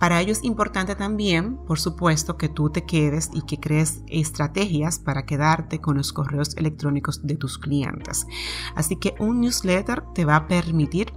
Para 0.00 0.20
ello 0.20 0.32
es 0.32 0.42
importante 0.42 0.96
también, 0.96 1.58
por 1.58 1.78
supuesto, 1.78 2.36
que 2.36 2.48
tú 2.48 2.70
te 2.70 2.84
quedes 2.84 3.30
y 3.32 3.42
que 3.42 3.60
crees 3.60 4.02
estrategias 4.08 4.98
para 4.98 5.26
quedarte 5.26 5.80
con 5.80 5.96
los 5.96 6.12
correos 6.12 6.56
electrónicos 6.56 7.24
de 7.24 7.36
tus 7.36 7.56
clientes. 7.56 8.26
Así 8.74 8.96
que 8.96 9.14
un 9.20 9.40
newsletter 9.40 10.02
te 10.12 10.24
va 10.24 10.34
a 10.34 10.48
permitir 10.48 11.12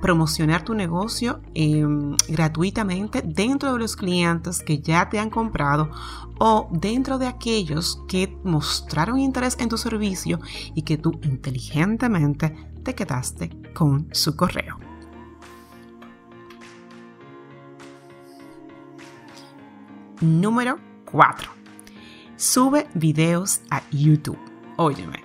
promocionar 0.00 0.64
tu 0.64 0.74
negocio 0.74 1.40
em, 1.54 2.16
gratuitamente 2.28 3.22
dentro 3.22 3.72
de 3.72 3.78
los 3.78 3.94
clientes 3.94 4.60
que 4.60 4.80
ya 4.80 5.08
te 5.08 5.18
han 5.18 5.30
comprado 5.30 5.90
o 6.38 6.68
dentro 6.72 7.18
de 7.18 7.28
aquellos 7.28 8.02
que 8.08 8.36
mostraron 8.42 9.20
interés 9.20 9.56
en 9.60 9.68
tu 9.68 9.78
servicio 9.78 10.40
y 10.74 10.82
que 10.82 10.98
tú 10.98 11.12
inteligentemente 11.22 12.54
te 12.82 12.94
quedaste 12.94 13.50
con 13.72 14.08
su 14.12 14.34
correo. 14.34 14.78
Número 20.20 20.78
4. 21.04 21.50
Sube 22.36 22.88
videos 22.94 23.60
a 23.70 23.82
YouTube. 23.90 24.38
Óyeme, 24.76 25.22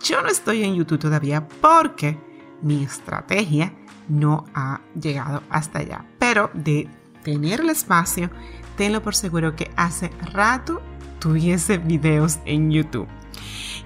yo 0.00 0.22
no 0.22 0.28
estoy 0.28 0.62
en 0.62 0.74
YouTube 0.74 1.00
todavía 1.00 1.48
porque 1.60 2.31
mi 2.62 2.84
estrategia 2.84 3.72
no 4.08 4.44
ha 4.54 4.80
llegado 5.00 5.42
hasta 5.50 5.80
allá. 5.80 6.04
Pero 6.18 6.50
de 6.54 6.88
tener 7.22 7.60
el 7.60 7.70
espacio, 7.70 8.30
tenlo 8.76 9.02
por 9.02 9.14
seguro 9.14 9.54
que 9.56 9.70
hace 9.76 10.10
rato 10.32 10.80
tuviese 11.18 11.78
videos 11.78 12.38
en 12.44 12.70
YouTube. 12.70 13.08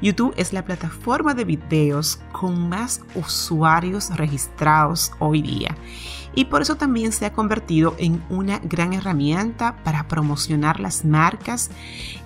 YouTube 0.03 0.35
es 0.37 0.53
la 0.53 0.65
plataforma 0.65 1.35
de 1.35 1.45
videos 1.45 2.21
con 2.33 2.69
más 2.69 3.01
usuarios 3.15 4.11
registrados 4.17 5.13
hoy 5.19 5.43
día. 5.43 5.77
Y 6.35 6.45
por 6.45 6.61
eso 6.61 6.77
también 6.77 7.13
se 7.13 7.25
ha 7.25 7.33
convertido 7.33 7.97
en 7.99 8.23
una 8.29 8.59
gran 8.59 8.93
herramienta 8.93 9.77
para 9.83 10.07
promocionar 10.07 10.81
las 10.81 11.03
marcas, 11.03 11.71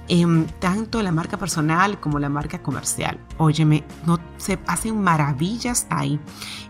em, 0.09 0.47
tanto 0.59 1.01
la 1.01 1.13
marca 1.13 1.37
personal 1.37 2.01
como 2.01 2.19
la 2.19 2.29
marca 2.29 2.61
comercial. 2.61 3.21
Óyeme, 3.39 3.85
no, 4.05 4.19
se 4.37 4.59
hacen 4.67 5.01
maravillas 5.01 5.87
ahí. 5.91 6.19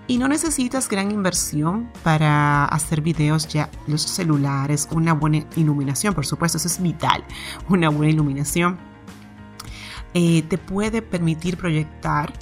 Y 0.06 0.18
no 0.18 0.28
necesitas 0.28 0.88
gran 0.88 1.10
inversión 1.10 1.88
para 2.02 2.66
hacer 2.66 3.00
videos 3.00 3.48
ya 3.48 3.70
los 3.86 4.02
celulares, 4.02 4.86
una 4.90 5.14
buena 5.14 5.46
iluminación, 5.56 6.12
por 6.12 6.26
supuesto, 6.26 6.58
eso 6.58 6.68
es 6.68 6.82
vital, 6.82 7.24
una 7.70 7.88
buena 7.88 8.12
iluminación 8.12 8.89
eh, 10.14 10.42
te 10.42 10.58
puede 10.58 11.02
permitir 11.02 11.56
proyectar 11.56 12.32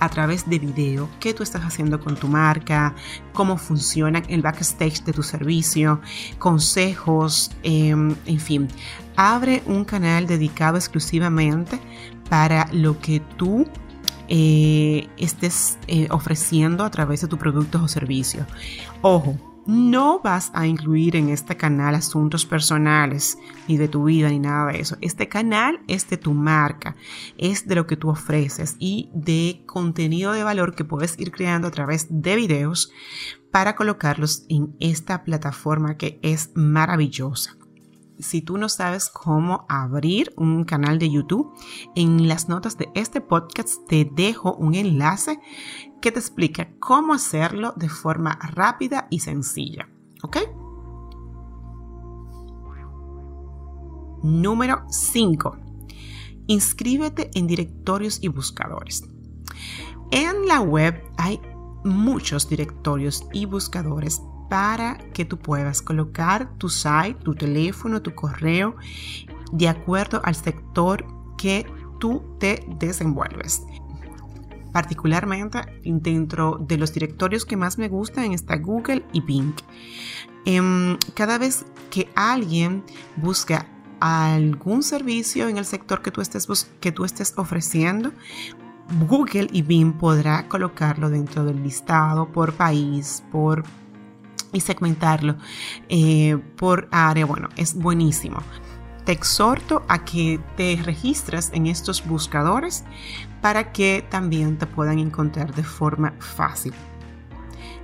a 0.00 0.08
través 0.08 0.48
de 0.48 0.58
video 0.58 1.08
qué 1.20 1.32
tú 1.32 1.42
estás 1.42 1.62
haciendo 1.62 2.00
con 2.00 2.16
tu 2.16 2.28
marca, 2.28 2.94
cómo 3.32 3.56
funciona 3.56 4.22
el 4.28 4.42
backstage 4.42 5.02
de 5.04 5.12
tu 5.12 5.22
servicio, 5.22 6.00
consejos, 6.38 7.50
em, 7.62 8.14
en 8.26 8.40
fin. 8.40 8.68
Abre 9.16 9.62
un 9.66 9.84
canal 9.84 10.26
dedicado 10.26 10.76
exclusivamente 10.76 11.80
para 12.28 12.68
lo 12.72 12.98
que 13.00 13.20
tú 13.36 13.66
eh, 14.28 15.08
estés 15.16 15.78
eh, 15.86 16.08
ofreciendo 16.10 16.84
a 16.84 16.90
través 16.90 17.20
de 17.20 17.28
tu 17.28 17.38
productos 17.38 17.82
o 17.82 17.88
servicios. 17.88 18.46
Ojo, 19.02 19.38
no 19.66 20.20
vas 20.20 20.50
a 20.54 20.66
incluir 20.66 21.16
en 21.16 21.28
este 21.28 21.56
canal 21.56 21.94
asuntos 21.94 22.44
personales, 22.44 23.38
ni 23.68 23.76
de 23.76 23.88
tu 23.88 24.04
vida, 24.04 24.28
ni 24.28 24.38
nada 24.38 24.72
de 24.72 24.80
eso. 24.80 24.96
Este 25.00 25.28
canal 25.28 25.80
es 25.88 26.08
de 26.08 26.16
tu 26.16 26.34
marca, 26.34 26.96
es 27.38 27.66
de 27.66 27.74
lo 27.74 27.86
que 27.86 27.96
tú 27.96 28.10
ofreces 28.10 28.76
y 28.78 29.10
de 29.14 29.62
contenido 29.66 30.32
de 30.32 30.44
valor 30.44 30.74
que 30.74 30.84
puedes 30.84 31.18
ir 31.18 31.30
creando 31.30 31.68
a 31.68 31.72
través 31.72 32.06
de 32.10 32.36
videos 32.36 32.92
para 33.50 33.76
colocarlos 33.76 34.44
en 34.48 34.74
esta 34.80 35.24
plataforma 35.24 35.96
que 35.96 36.18
es 36.22 36.50
maravillosa 36.54 37.56
si 38.18 38.42
tú 38.42 38.58
no 38.58 38.68
sabes 38.68 39.08
cómo 39.08 39.66
abrir 39.68 40.32
un 40.36 40.64
canal 40.64 40.98
de 40.98 41.10
YouTube, 41.10 41.52
en 41.94 42.28
las 42.28 42.48
notas 42.48 42.76
de 42.78 42.90
este 42.94 43.20
podcast 43.20 43.86
te 43.88 44.04
dejo 44.04 44.54
un 44.54 44.74
enlace 44.74 45.40
que 46.00 46.12
te 46.12 46.18
explica 46.18 46.68
cómo 46.78 47.14
hacerlo 47.14 47.72
de 47.76 47.88
forma 47.88 48.38
rápida 48.40 49.06
y 49.10 49.20
sencilla. 49.20 49.88
¿Ok? 50.22 50.38
Número 54.22 54.84
5. 54.88 55.58
Inscríbete 56.46 57.30
en 57.34 57.46
directorios 57.46 58.22
y 58.22 58.28
buscadores. 58.28 59.02
En 60.10 60.46
la 60.46 60.60
web 60.60 61.02
hay 61.16 61.40
muchos 61.84 62.48
directorios 62.48 63.26
y 63.32 63.46
buscadores 63.46 64.22
para 64.48 64.98
que 65.12 65.24
tú 65.24 65.38
puedas 65.38 65.82
colocar 65.82 66.56
tu 66.58 66.68
site, 66.68 67.16
tu 67.22 67.34
teléfono, 67.34 68.02
tu 68.02 68.14
correo 68.14 68.76
de 69.52 69.68
acuerdo 69.68 70.20
al 70.24 70.34
sector 70.34 71.06
que 71.36 71.66
tú 71.98 72.22
te 72.38 72.64
desenvuelves. 72.78 73.62
Particularmente 74.72 75.60
dentro 75.84 76.58
de 76.60 76.76
los 76.76 76.92
directorios 76.92 77.44
que 77.44 77.56
más 77.56 77.78
me 77.78 77.88
gustan 77.88 78.32
está 78.32 78.56
Google 78.56 79.04
y 79.12 79.20
Bing. 79.20 79.54
Em, 80.44 80.98
cada 81.14 81.38
vez 81.38 81.64
que 81.90 82.08
alguien 82.16 82.84
busca 83.16 83.66
algún 84.00 84.82
servicio 84.82 85.48
en 85.48 85.56
el 85.56 85.64
sector 85.64 86.02
que 86.02 86.10
tú 86.10 86.20
estés, 86.20 86.68
que 86.80 86.92
tú 86.92 87.04
estés 87.04 87.32
ofreciendo, 87.36 88.12
Google 89.08 89.48
y 89.52 89.62
Bing 89.62 89.94
podrá 89.94 90.46
colocarlo 90.48 91.08
dentro 91.08 91.44
del 91.44 91.62
listado 91.62 92.30
por 92.30 92.52
país, 92.52 93.22
por 93.32 93.64
y 94.54 94.60
segmentarlo 94.60 95.36
eh, 95.90 96.38
por 96.56 96.88
área, 96.90 97.26
bueno, 97.26 97.50
es 97.56 97.74
buenísimo. 97.74 98.38
Te 99.04 99.12
exhorto 99.12 99.84
a 99.88 100.04
que 100.04 100.40
te 100.56 100.80
registres 100.82 101.50
en 101.52 101.66
estos 101.66 102.06
buscadores 102.06 102.84
para 103.42 103.72
que 103.72 104.02
también 104.08 104.56
te 104.56 104.64
puedan 104.64 104.98
encontrar 104.98 105.54
de 105.54 105.62
forma 105.62 106.14
fácil. 106.20 106.72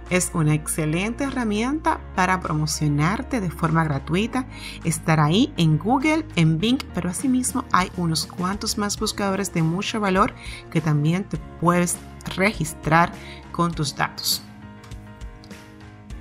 Es 0.09 0.33
una 0.35 0.55
excelente 0.55 1.25
herramienta 1.25 2.01
para 2.17 2.41
promocionarte 2.41 3.41
de 3.41 3.51
forma 3.51 3.85
gratuita, 3.85 4.47
estar 4.83 5.21
ahí 5.21 5.53
en 5.57 5.79
Google, 5.79 6.27
en 6.35 6.59
Bing, 6.59 6.83
pero 6.95 7.11
asimismo 7.11 7.65
hay 7.71 7.93
unos 7.97 8.27
cuantos 8.27 8.77
más 8.77 8.99
buscadores 8.99 9.53
de 9.53 9.63
mucho 9.63 10.01
valor 10.01 10.33
que 10.73 10.81
también 10.81 11.25
te 11.25 11.37
puedes 11.61 11.97
registrar 12.35 13.13
con 13.53 13.73
tus 13.73 13.95
datos. 13.95 14.43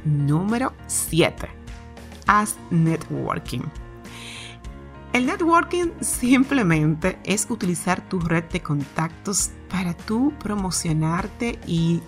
Número 0.05 0.73
7. 0.87 1.49
Haz 2.27 2.55
networking. 2.69 3.61
El 5.13 5.25
networking 5.25 5.89
simplemente 6.01 7.17
es 7.23 7.47
utilizar 7.49 8.07
tu 8.07 8.19
red 8.19 8.43
de 8.45 8.61
contactos 8.61 9.49
para 9.69 9.95
tú 9.95 10.33
promocionarte 10.39 11.59
y 11.65 12.01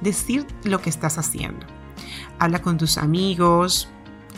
decir 0.00 0.46
lo 0.64 0.80
que 0.80 0.90
estás 0.90 1.18
haciendo. 1.18 1.66
Habla 2.38 2.62
con 2.62 2.78
tus 2.78 2.96
amigos, 2.98 3.90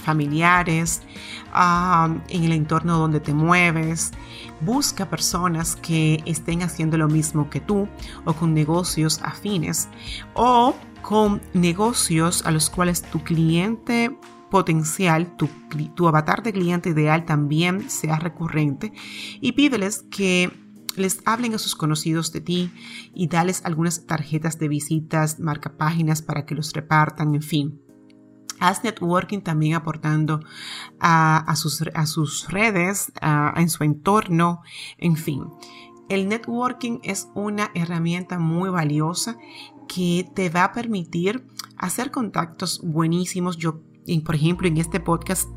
familiares, 0.04 1.02
en 2.28 2.44
el 2.44 2.52
entorno 2.52 2.98
donde 2.98 3.20
te 3.20 3.34
mueves. 3.34 4.12
Busca 4.60 5.08
personas 5.08 5.76
que 5.76 6.22
estén 6.26 6.62
haciendo 6.62 6.96
lo 6.98 7.08
mismo 7.08 7.50
que 7.50 7.60
tú 7.60 7.88
o 8.24 8.32
con 8.34 8.54
negocios 8.54 9.20
afines 9.22 9.88
o 10.34 10.74
con 11.02 11.42
negocios 11.52 12.44
a 12.46 12.50
los 12.50 12.70
cuales 12.70 13.02
tu 13.02 13.22
cliente 13.22 14.16
potencial, 14.50 15.36
tu, 15.36 15.48
tu, 15.94 16.08
avatar 16.08 16.42
de 16.42 16.52
cliente 16.52 16.90
ideal 16.90 17.24
también 17.24 17.90
sea 17.90 18.18
recurrente 18.18 18.92
y 19.40 19.52
pídeles 19.52 20.04
que 20.10 20.50
les 20.96 21.20
hablen 21.24 21.54
a 21.54 21.58
sus 21.58 21.74
conocidos 21.74 22.32
de 22.32 22.40
ti 22.40 22.70
y 23.12 23.26
dales 23.26 23.62
algunas 23.64 24.06
tarjetas 24.06 24.58
de 24.58 24.68
visitas, 24.68 25.40
marca 25.40 25.76
páginas 25.76 26.22
para 26.22 26.46
que 26.46 26.54
los 26.54 26.72
repartan, 26.72 27.34
en 27.34 27.42
fin. 27.42 27.83
Haz 28.68 28.82
networking 28.82 29.40
también 29.40 29.74
aportando 29.74 30.40
a, 30.98 31.54
sus, 31.56 31.82
a 31.94 32.06
sus, 32.06 32.48
redes, 32.48 33.12
en 33.56 33.68
su 33.68 33.84
entorno, 33.84 34.62
en 34.98 35.16
fin. 35.16 35.44
El 36.08 36.28
networking 36.28 36.98
es 37.02 37.28
una 37.34 37.70
herramienta 37.74 38.38
muy 38.38 38.70
valiosa 38.70 39.36
que 39.86 40.26
te 40.34 40.48
va 40.48 40.64
a 40.64 40.72
permitir 40.72 41.46
hacer 41.76 42.10
contactos 42.10 42.80
buenísimos. 42.82 43.56
Yo, 43.56 43.80
por 44.24 44.34
ejemplo, 44.34 44.68
en 44.68 44.76
este 44.76 45.00
podcast 45.00 45.48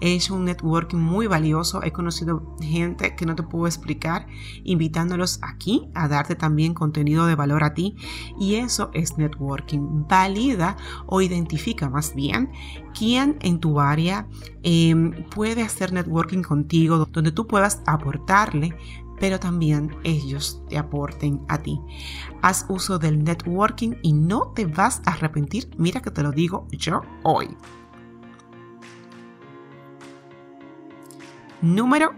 he 0.00 0.14
hecho 0.14 0.34
un 0.34 0.44
networking 0.44 0.98
muy 0.98 1.26
valioso. 1.26 1.82
He 1.82 1.92
conocido 1.92 2.54
gente 2.60 3.16
que 3.16 3.26
no 3.26 3.34
te 3.34 3.42
puedo 3.42 3.66
explicar, 3.66 4.26
invitándolos 4.62 5.38
aquí 5.42 5.88
a 5.94 6.06
darte 6.08 6.34
también 6.34 6.74
contenido 6.74 7.26
de 7.26 7.34
valor 7.34 7.64
a 7.64 7.74
ti. 7.74 7.96
Y 8.38 8.56
eso 8.56 8.90
es 8.92 9.16
networking. 9.16 10.06
Valida 10.08 10.76
o 11.06 11.22
identifica 11.22 11.88
más 11.88 12.14
bien 12.14 12.50
quién 12.96 13.38
en 13.40 13.58
tu 13.58 13.80
área 13.80 14.28
em, 14.62 15.24
puede 15.30 15.62
hacer 15.62 15.92
networking 15.92 16.42
contigo, 16.42 17.08
donde 17.10 17.32
tú 17.32 17.46
puedas 17.46 17.82
aportarle 17.86 18.76
pero 19.20 19.38
también 19.38 19.94
ellos 20.02 20.62
te 20.68 20.76
aporten 20.76 21.40
a 21.48 21.58
ti. 21.58 21.80
Haz 22.42 22.66
uso 22.68 22.98
del 22.98 23.22
networking 23.22 23.94
y 24.02 24.12
no 24.12 24.52
te 24.54 24.66
vas 24.66 25.00
a 25.06 25.12
arrepentir. 25.12 25.70
Mira 25.78 26.02
que 26.02 26.10
te 26.10 26.22
lo 26.22 26.32
digo 26.32 26.66
yo 26.72 27.00
hoy. 27.22 27.56
Número 31.64 32.12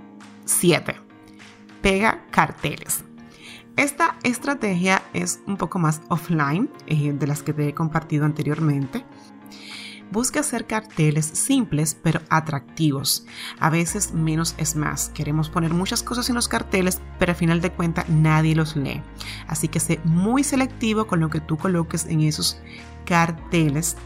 7. 0.45 0.97
Pega 1.81 2.27
carteles. 2.33 3.05
Esta 3.77 4.17
estrategia 4.25 5.03
es 5.13 5.39
un 5.47 5.57
poco 5.57 5.79
más 5.79 6.03
offline 6.09 6.69
eh, 6.89 7.13
de 7.13 7.27
las 7.29 7.45
que 7.45 7.53
te 7.53 7.69
he 7.69 7.73
compartido 7.73 8.25
anteriormente. 8.25 9.05
Busca 10.11 10.41
hacer 10.41 10.67
carteles 10.67 11.27
simples 11.27 11.97
pero 12.03 12.23
atractivos. 12.29 13.25
A 13.61 13.71
veces 13.71 14.13
menos 14.13 14.57
es 14.59 14.75
más. 14.75 15.11
Queremos 15.11 15.49
poner 15.49 15.73
muchas 15.73 16.03
cosas 16.03 16.29
en 16.29 16.35
los 16.35 16.49
carteles, 16.49 17.01
pero 17.21 17.31
al 17.31 17.39
final 17.39 17.61
de 17.61 17.71
cuentas 17.71 18.09
nadie 18.09 18.57
los 18.57 18.75
lee. 18.75 19.01
Así 19.47 19.69
que 19.69 19.79
sé 19.79 20.01
muy 20.03 20.43
selectivo 20.43 21.07
con 21.07 21.21
lo 21.21 21.31
que 21.31 21.41
tú 21.41 21.57
coloques 21.57 22.07
en 22.07 22.23
esos 22.23 22.61
carteles 23.05 23.97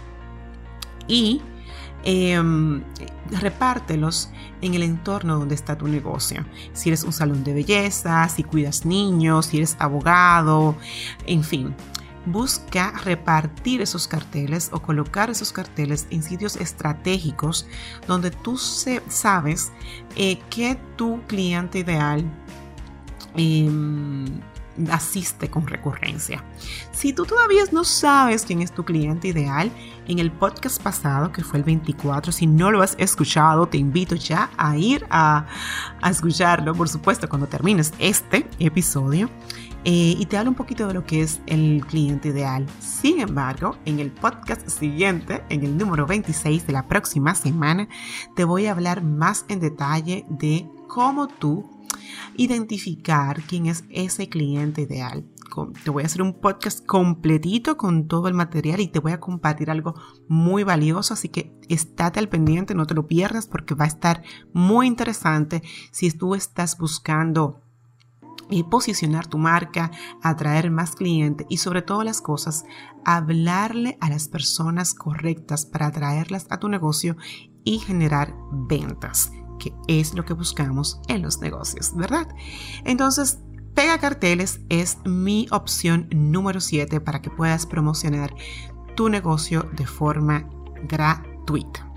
y 1.08 1.40
em, 2.04 2.82
repártelos 3.30 4.30
en 4.62 4.74
el 4.74 4.82
entorno 4.82 5.38
donde 5.38 5.54
está 5.54 5.76
tu 5.76 5.88
negocio. 5.88 6.44
Si 6.72 6.88
eres 6.88 7.04
un 7.04 7.12
salón 7.12 7.44
de 7.44 7.54
belleza, 7.54 8.28
si 8.28 8.42
cuidas 8.42 8.84
niños, 8.84 9.46
si 9.46 9.58
eres 9.58 9.76
abogado, 9.78 10.76
en 11.26 11.44
fin 11.44 11.74
busca 12.26 12.92
repartir 13.04 13.80
esos 13.80 14.06
carteles 14.06 14.70
o 14.72 14.80
colocar 14.80 15.30
esos 15.30 15.52
carteles 15.52 16.06
en 16.10 16.22
sitios 16.22 16.56
estratégicos 16.56 17.66
donde 18.06 18.30
tú 18.30 18.58
sabes 18.58 19.72
eh, 20.16 20.38
que 20.50 20.78
tu 20.96 21.20
cliente 21.26 21.78
ideal 21.78 22.24
em, 23.36 24.26
asiste 24.90 25.50
con 25.50 25.66
recurrencia. 25.66 26.44
Si 26.92 27.12
tú 27.12 27.24
todavía 27.24 27.62
no 27.72 27.84
sabes 27.84 28.44
quién 28.44 28.62
es 28.62 28.72
tu 28.72 28.84
cliente 28.84 29.28
ideal, 29.28 29.70
en 30.06 30.18
el 30.18 30.32
podcast 30.32 30.82
pasado, 30.82 31.32
que 31.32 31.44
fue 31.44 31.58
el 31.58 31.64
24, 31.64 32.32
si 32.32 32.46
no 32.46 32.70
lo 32.70 32.82
has 32.82 32.96
escuchado, 32.98 33.66
te 33.66 33.78
invito 33.78 34.14
ya 34.16 34.50
a 34.56 34.76
ir 34.76 35.06
a, 35.10 35.46
escucharlo, 36.08 36.74
por 36.74 36.88
supuesto, 36.88 37.28
cuando 37.28 37.46
termines 37.46 37.92
este 37.98 38.46
episodio. 38.58 39.30
Eh, 39.82 40.14
y 40.18 40.26
te 40.26 40.36
hablo 40.36 40.50
un 40.50 40.56
poquito 40.56 40.86
de 40.86 40.92
lo 40.92 41.06
que 41.06 41.22
es 41.22 41.40
el 41.46 41.82
cliente 41.86 42.28
ideal. 42.28 42.66
Sin 42.80 43.20
embargo, 43.20 43.76
en 43.86 43.98
el 43.98 44.10
podcast 44.10 44.68
siguiente, 44.68 45.42
en 45.48 45.64
el 45.64 45.78
número 45.78 46.06
26 46.06 46.66
de 46.66 46.72
la 46.74 46.86
próxima 46.86 47.34
semana, 47.34 47.88
te 48.36 48.44
voy 48.44 48.66
a 48.66 48.72
hablar 48.72 49.02
más 49.02 49.46
en 49.48 49.58
detalle 49.58 50.26
de 50.28 50.68
cómo 50.86 51.28
tú 51.28 51.79
identificar 52.36 53.42
quién 53.42 53.66
es 53.66 53.84
ese 53.90 54.28
cliente 54.28 54.82
ideal. 54.82 55.24
Te 55.84 55.90
voy 55.90 56.04
a 56.04 56.06
hacer 56.06 56.22
un 56.22 56.34
podcast 56.34 56.84
completito 56.86 57.76
con 57.76 58.06
todo 58.06 58.28
el 58.28 58.34
material 58.34 58.80
y 58.80 58.88
te 58.88 59.00
voy 59.00 59.12
a 59.12 59.20
compartir 59.20 59.70
algo 59.70 59.94
muy 60.28 60.62
valioso, 60.62 61.14
así 61.14 61.28
que 61.28 61.52
estate 61.68 62.20
al 62.20 62.28
pendiente, 62.28 62.74
no 62.74 62.86
te 62.86 62.94
lo 62.94 63.06
pierdas 63.06 63.46
porque 63.46 63.74
va 63.74 63.84
a 63.84 63.88
estar 63.88 64.22
muy 64.52 64.86
interesante 64.86 65.62
si 65.90 66.10
tú 66.12 66.34
estás 66.34 66.78
buscando 66.78 67.60
eh, 68.50 68.64
posicionar 68.64 69.26
tu 69.26 69.38
marca, 69.38 69.90
atraer 70.22 70.70
más 70.70 70.96
clientes 70.96 71.46
y 71.48 71.58
sobre 71.58 71.82
todas 71.82 72.04
las 72.04 72.20
cosas, 72.20 72.64
hablarle 73.04 73.96
a 74.00 74.08
las 74.08 74.28
personas 74.28 74.94
correctas 74.94 75.66
para 75.66 75.86
atraerlas 75.86 76.46
a 76.50 76.58
tu 76.58 76.68
negocio 76.68 77.16
y 77.64 77.78
generar 77.78 78.34
ventas 78.50 79.32
que 79.60 79.72
es 79.86 80.14
lo 80.14 80.24
que 80.24 80.34
buscamos 80.34 81.00
en 81.06 81.22
los 81.22 81.40
negocios, 81.40 81.92
¿verdad? 81.94 82.26
Entonces, 82.84 83.38
Pega 83.74 83.98
carteles 83.98 84.60
es 84.68 84.98
mi 85.04 85.46
opción 85.50 86.08
número 86.10 86.60
7 86.60 87.00
para 87.00 87.22
que 87.22 87.30
puedas 87.30 87.66
promocionar 87.66 88.34
tu 88.94 89.08
negocio 89.08 89.70
de 89.72 89.86
forma 89.86 90.48
gratuita. 90.82 91.90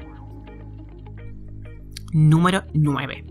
Número 2.13 2.63
9. 2.73 3.25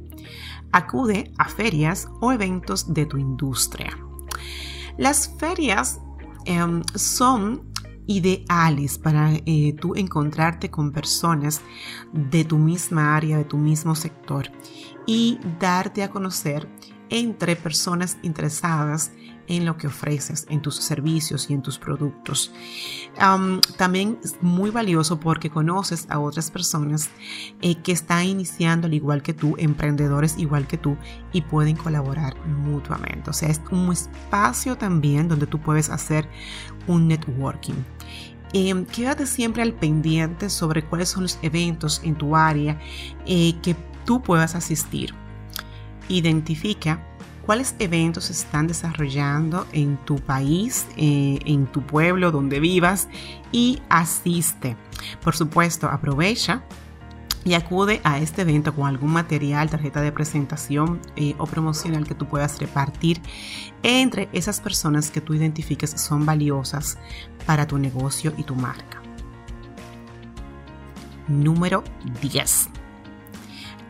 Acude 0.73 1.33
a 1.39 1.49
ferias 1.49 2.09
o 2.21 2.33
eventos 2.33 2.93
de 2.93 3.07
tu 3.07 3.17
industria. 3.17 3.97
Las 4.99 5.35
ferias 5.39 6.01
em, 6.45 6.83
son 6.95 7.72
ideales 8.13 8.99
para 8.99 9.33
eh, 9.47 9.75
tú 9.81 9.95
encontrarte 9.95 10.71
con 10.71 10.93
personas 10.93 11.61
de 12.13 12.45
tu 12.45 12.59
misma 12.59 13.17
área, 13.17 13.39
de 13.39 13.45
tu 13.45 13.57
mismo 13.57 13.95
sector 13.95 14.51
y 15.07 15.39
darte 15.59 16.03
a 16.03 16.11
conocer 16.11 16.69
entre 17.09 17.57
personas 17.57 18.17
interesadas 18.23 19.13
en 19.47 19.67
lo 19.67 19.77
que 19.77 19.87
ofreces, 19.87 20.47
en 20.49 20.63
tus 20.63 20.77
servicios 20.77 21.51
y 21.51 21.55
en 21.55 21.63
tus 21.63 21.79
productos. 21.79 22.53
también 23.77 24.19
es 24.25 24.37
muy 24.41 24.71
valioso 24.71 25.21
porque 25.21 25.51
conoces 25.51 26.07
a 26.09 26.19
otras 26.19 26.51
personas 26.51 27.11
eh, 27.61 27.75
que 27.83 27.93
están 27.93 28.25
iniciando 28.25 28.87
al 28.87 28.95
igual 28.95 29.23
que 29.23 29.35
tú, 29.35 29.55
emprendedores 29.59 30.39
igual 30.39 30.67
que 30.67 30.79
tú, 30.79 30.97
y 31.33 31.43
pueden 31.43 31.77
colaborar 31.77 32.35
mutuamente. 32.47 33.31
O 33.31 33.33
sea, 33.33 33.51
es 33.51 33.61
un 33.71 33.93
espacio 33.93 34.79
también 34.79 35.29
donde 35.29 35.47
tú 35.47 35.61
puedes 35.61 35.91
hacer 35.91 36.29
un 36.87 37.09
networking. 37.09 37.75
Em, 38.53 38.85
quédate 38.85 39.27
siempre 39.27 39.63
al 39.63 39.73
pendiente 39.73 40.51
sobre 40.51 40.85
cuáles 40.85 41.09
son 41.09 41.23
los 41.23 41.39
eventos 41.43 42.01
en 42.05 42.15
tu 42.15 42.37
área 42.37 42.79
eh, 43.27 43.55
que 43.63 43.75
tú 44.05 44.23
puedas 44.23 44.55
asistir. 44.55 45.15
Identifica 46.09 47.03
cuáles 47.47 47.75
eventos 47.79 48.25
se 48.25 48.33
están 48.33 48.67
desarrollando 48.67 49.67
en 49.73 49.97
tu 49.97 50.17
país, 50.17 50.87
eh, 50.97 51.39
en 51.45 51.67
tu 51.67 51.83
pueblo 51.83 52.31
donde 52.31 52.61
vivas 52.61 53.09
y 53.53 53.81
asiste. 53.89 54.77
Por 55.23 55.35
supuesto, 55.35 55.89
aprovecha 55.89 56.63
y 57.45 57.55
acude 57.55 58.01
a 58.05 58.19
este 58.19 58.43
evento 58.43 58.75
con 58.75 58.87
algún 58.87 59.13
material, 59.13 59.69
tarjeta 59.69 60.01
de 60.01 60.13
presentación 60.13 61.01
eh, 61.17 61.35
o 61.39 61.47
promocional 61.47 62.07
que 62.07 62.15
tú 62.15 62.27
puedas 62.27 62.59
repartir 62.59 63.21
entre 63.83 64.29
esas 64.33 64.61
personas 64.61 65.11
que 65.11 65.21
tú 65.21 65.35
identifiques 65.35 65.91
son 65.91 66.25
valiosas 66.25 66.99
para 67.47 67.67
tu 67.67 67.79
negocio 67.79 68.33
y 68.37 68.45
tu 68.45 68.55
marca. 68.55 69.03
Número 71.29 71.83
10. 72.21 72.69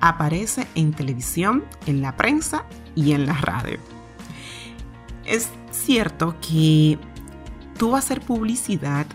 Aparece 0.00 0.66
en 0.74 0.92
televisión, 0.92 1.64
en 1.86 2.02
la 2.02 2.16
prensa 2.16 2.64
y 2.94 3.12
en 3.12 3.26
la 3.26 3.34
radio. 3.34 3.78
Es 5.24 5.48
cierto 5.70 6.36
que 6.40 6.98
tú 7.78 7.96
hacer 7.96 8.20
publicidad 8.20 9.06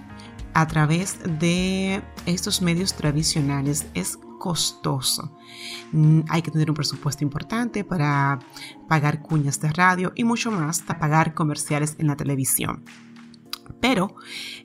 a 0.54 0.66
través 0.68 1.20
de 1.40 2.02
estos 2.26 2.62
medios 2.62 2.96
tradicionales 2.96 3.86
es 3.94 4.18
costoso. 4.38 5.38
Mm, 5.92 6.22
hay 6.30 6.42
que 6.42 6.52
tener 6.52 6.70
un 6.70 6.76
presupuesto 6.76 7.24
importante 7.24 7.84
para 7.84 8.40
pagar 8.88 9.22
cuñas 9.22 9.60
de 9.60 9.72
radio 9.72 10.12
y 10.16 10.24
mucho 10.24 10.52
más 10.52 10.82
para 10.82 11.00
pagar 11.00 11.34
comerciales 11.34 11.96
en 12.00 12.08
la 12.08 12.16
televisión. 12.16 12.84
Pero 13.82 14.16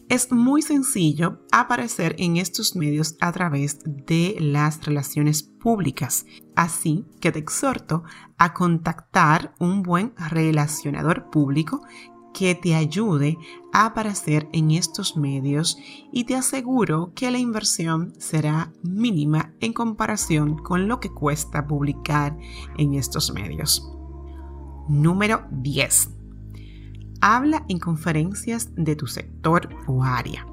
es 0.08 0.30
muy 0.30 0.62
sencillo 0.62 1.42
aparecer 1.50 2.14
en 2.18 2.36
estos 2.36 2.76
medios 2.76 3.16
a 3.20 3.32
través 3.32 3.80
de 3.84 4.36
las 4.38 4.84
relaciones 4.84 5.42
públicas. 5.42 6.24
Así 6.54 7.04
que 7.20 7.32
te 7.32 7.38
exhorto 7.38 8.04
a 8.38 8.54
contactar 8.54 9.54
un 9.58 9.82
buen 9.82 10.14
relacionador 10.16 11.30
público 11.30 11.82
que 12.32 12.54
te 12.54 12.74
ayude 12.74 13.38
a 13.72 13.86
aparecer 13.86 14.48
en 14.52 14.70
estos 14.70 15.16
medios 15.16 15.78
y 16.12 16.24
te 16.24 16.34
aseguro 16.34 17.12
que 17.14 17.30
la 17.30 17.38
inversión 17.38 18.12
será 18.18 18.72
mínima 18.82 19.54
en 19.60 19.72
comparación 19.72 20.56
con 20.56 20.88
lo 20.88 21.00
que 21.00 21.12
cuesta 21.12 21.66
publicar 21.66 22.36
en 22.76 22.94
estos 22.94 23.32
medios. 23.32 23.88
Número 24.88 25.46
10. 25.50 26.10
Habla 27.20 27.64
en 27.68 27.78
conferencias 27.78 28.70
de 28.74 28.96
tu 28.96 29.06
sector 29.06 29.68
o 29.86 30.02
área. 30.02 30.51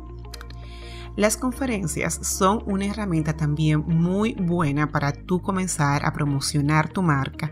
Las 1.19 1.35
conferencias 1.35 2.17
son 2.25 2.63
una 2.65 2.85
herramienta 2.85 3.35
también 3.35 3.83
muy 3.85 4.35
buena 4.35 4.89
para 4.89 5.11
tú 5.11 5.41
comenzar 5.41 6.05
a 6.05 6.13
promocionar 6.13 6.87
tu 6.87 7.01
marca 7.01 7.51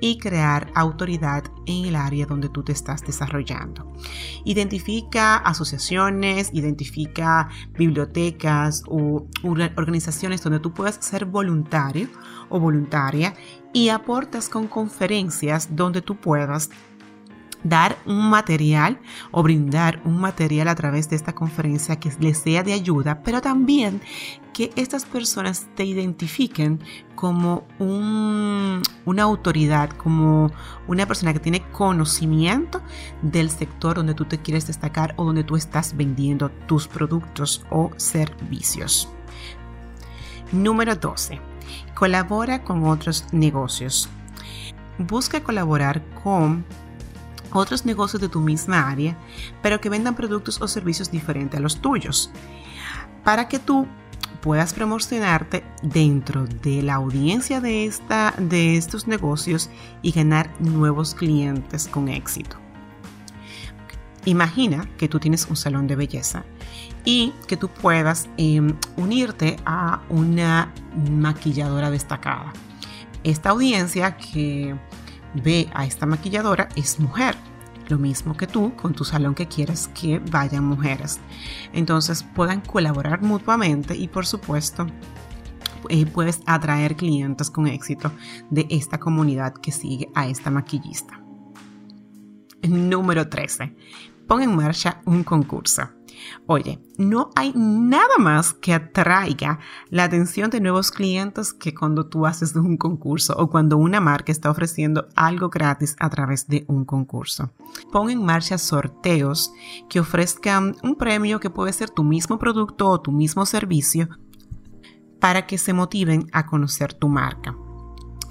y 0.00 0.18
crear 0.18 0.70
autoridad 0.76 1.42
en 1.66 1.86
el 1.86 1.96
área 1.96 2.26
donde 2.26 2.48
tú 2.48 2.62
te 2.62 2.70
estás 2.70 3.02
desarrollando. 3.02 3.92
Identifica 4.44 5.34
asociaciones, 5.38 6.50
identifica 6.52 7.48
bibliotecas 7.76 8.84
o 8.86 9.26
organizaciones 9.42 10.40
donde 10.40 10.60
tú 10.60 10.72
puedas 10.72 10.98
ser 11.00 11.24
voluntario 11.24 12.06
o 12.50 12.60
voluntaria 12.60 13.34
y 13.72 13.88
aportas 13.88 14.48
con 14.48 14.68
conferencias 14.68 15.74
donde 15.74 16.02
tú 16.02 16.14
puedas 16.14 16.70
dar 17.64 17.98
un 18.06 18.30
material 18.30 18.98
o 19.30 19.42
brindar 19.42 20.00
un 20.04 20.20
material 20.20 20.68
a 20.68 20.74
través 20.74 21.10
de 21.10 21.16
esta 21.16 21.34
conferencia 21.34 21.96
que 21.96 22.12
les 22.20 22.38
sea 22.38 22.62
de 22.62 22.72
ayuda, 22.72 23.22
pero 23.22 23.40
también 23.40 24.00
que 24.52 24.70
estas 24.76 25.04
personas 25.04 25.66
te 25.76 25.84
identifiquen 25.84 26.80
como 27.14 27.64
una 27.78 29.22
autoridad, 29.22 29.90
como 29.90 30.50
una 30.86 31.06
persona 31.06 31.32
que 31.32 31.40
tiene 31.40 31.62
conocimiento 31.70 32.80
del 33.22 33.50
sector 33.50 33.96
donde 33.96 34.14
tú 34.14 34.24
te 34.24 34.38
quieres 34.38 34.66
destacar 34.66 35.14
o 35.16 35.24
donde 35.24 35.44
tú 35.44 35.56
estás 35.56 35.96
vendiendo 35.96 36.50
tus 36.66 36.88
productos 36.88 37.64
o 37.70 37.90
servicios. 37.96 39.08
Número 40.50 40.96
12. 40.96 41.40
Colabora 41.94 42.62
con 42.64 42.84
otros 42.84 43.26
negocios. 43.32 44.08
Busca 44.98 45.42
colaborar 45.42 46.02
con 46.24 46.64
otros 47.52 47.84
negocios 47.84 48.20
de 48.20 48.28
tu 48.28 48.40
misma 48.40 48.88
área, 48.88 49.16
pero 49.62 49.80
que 49.80 49.88
vendan 49.88 50.14
productos 50.14 50.60
o 50.60 50.68
servicios 50.68 51.10
diferentes 51.10 51.58
a 51.58 51.62
los 51.62 51.80
tuyos, 51.80 52.30
para 53.24 53.48
que 53.48 53.58
tú 53.58 53.86
puedas 54.40 54.72
promocionarte 54.72 55.64
dentro 55.82 56.46
de 56.46 56.82
la 56.82 56.94
audiencia 56.94 57.60
de, 57.60 57.86
esta, 57.86 58.34
de 58.38 58.76
estos 58.76 59.06
negocios 59.06 59.70
y 60.02 60.12
ganar 60.12 60.50
nuevos 60.60 61.14
clientes 61.14 61.88
con 61.88 62.08
éxito. 62.08 62.56
Imagina 64.24 64.88
que 64.98 65.08
tú 65.08 65.18
tienes 65.18 65.46
un 65.48 65.56
salón 65.56 65.86
de 65.86 65.96
belleza 65.96 66.44
y 67.04 67.32
que 67.46 67.56
tú 67.56 67.68
puedas 67.68 68.28
em, 68.36 68.76
unirte 68.96 69.56
a 69.64 70.02
una 70.10 70.72
maquilladora 71.10 71.90
destacada. 71.90 72.52
Esta 73.24 73.50
audiencia 73.50 74.16
que 74.16 74.76
ve 75.34 75.68
a 75.74 75.86
esta 75.86 76.06
maquilladora 76.06 76.68
es 76.76 77.00
mujer. 77.00 77.36
lo 77.88 77.96
mismo 77.96 78.36
que 78.36 78.46
tú 78.46 78.76
con 78.76 78.92
tu 78.92 79.02
salón 79.02 79.34
que 79.34 79.48
quieres 79.48 79.88
que 79.88 80.18
vayan 80.18 80.62
mujeres. 80.62 81.20
Entonces 81.72 82.22
puedan 82.22 82.60
colaborar 82.60 83.22
mutuamente 83.22 83.96
y 83.96 84.08
por 84.08 84.26
supuesto 84.26 84.86
eh, 85.88 86.04
puedes 86.04 86.40
atraer 86.44 86.96
clientes 86.96 87.50
con 87.50 87.66
éxito 87.66 88.12
de 88.50 88.66
esta 88.68 88.98
comunidad 88.98 89.54
que 89.54 89.72
sigue 89.72 90.10
a 90.14 90.28
esta 90.28 90.50
maquillista. 90.50 91.22
Número 92.68 93.28
13. 93.28 93.74
Pon 94.26 94.42
en 94.42 94.54
marcha 94.54 95.00
un 95.06 95.24
concurso. 95.24 95.97
Oye, 96.46 96.80
no 96.96 97.30
hay 97.34 97.52
nada 97.54 98.18
más 98.18 98.54
que 98.54 98.74
atraiga 98.74 99.58
la 99.90 100.04
atención 100.04 100.50
de 100.50 100.60
nuevos 100.60 100.90
clientes 100.90 101.52
que 101.52 101.74
cuando 101.74 102.06
tú 102.06 102.26
haces 102.26 102.54
un 102.56 102.76
concurso 102.76 103.34
o 103.36 103.50
cuando 103.50 103.76
una 103.76 104.00
marca 104.00 104.32
está 104.32 104.50
ofreciendo 104.50 105.08
algo 105.14 105.48
gratis 105.48 105.96
a 105.98 106.10
través 106.10 106.46
de 106.48 106.64
un 106.68 106.84
concurso. 106.84 107.52
Pon 107.92 108.10
en 108.10 108.24
marcha 108.24 108.58
sorteos 108.58 109.52
que 109.88 110.00
ofrezcan 110.00 110.76
un 110.82 110.96
premio 110.96 111.40
que 111.40 111.50
puede 111.50 111.72
ser 111.72 111.90
tu 111.90 112.04
mismo 112.04 112.38
producto 112.38 112.88
o 112.88 113.00
tu 113.00 113.12
mismo 113.12 113.46
servicio 113.46 114.08
para 115.20 115.46
que 115.46 115.58
se 115.58 115.72
motiven 115.72 116.28
a 116.32 116.46
conocer 116.46 116.94
tu 116.94 117.08
marca. 117.08 117.56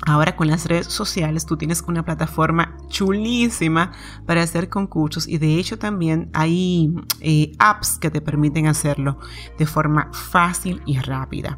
Ahora 0.06 0.36
con 0.36 0.48
las 0.48 0.66
redes 0.66 0.88
sociales 0.88 1.46
tú 1.46 1.58
tienes 1.58 1.84
una 1.88 2.06
plataforma 2.06 2.78
chulísima 2.88 3.92
para 4.26 4.44
hacer 4.44 4.70
concursos 4.70 5.28
y 5.28 5.38
de 5.40 5.56
hecho 5.56 5.80
también 5.80 6.30
hay 6.34 6.94
eh, 7.20 7.54
apps 7.58 7.98
que 7.98 8.12
te 8.12 8.22
permiten 8.22 8.68
hacerlo 8.68 9.20
de 9.58 9.66
forma 9.66 10.12
fácil 10.14 10.82
y 10.86 11.00
rápida. 11.00 11.58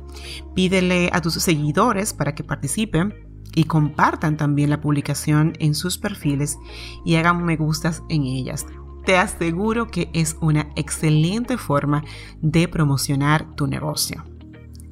Pídele 0.55 1.09
a 1.11 1.21
tus 1.21 1.33
seguidores 1.33 2.13
para 2.13 2.33
que 2.33 2.43
participen 2.43 3.13
y 3.55 3.65
compartan 3.65 4.37
también 4.37 4.69
la 4.69 4.79
publicación 4.79 5.53
en 5.59 5.75
sus 5.75 5.97
perfiles 5.97 6.57
y 7.03 7.15
hagan 7.15 7.43
me 7.43 7.57
gustas 7.57 8.03
en 8.09 8.23
ellas. 8.23 8.65
Te 9.05 9.17
aseguro 9.17 9.87
que 9.87 10.09
es 10.13 10.37
una 10.39 10.69
excelente 10.75 11.57
forma 11.57 12.03
de 12.41 12.67
promocionar 12.67 13.55
tu 13.55 13.67
negocio. 13.67 14.23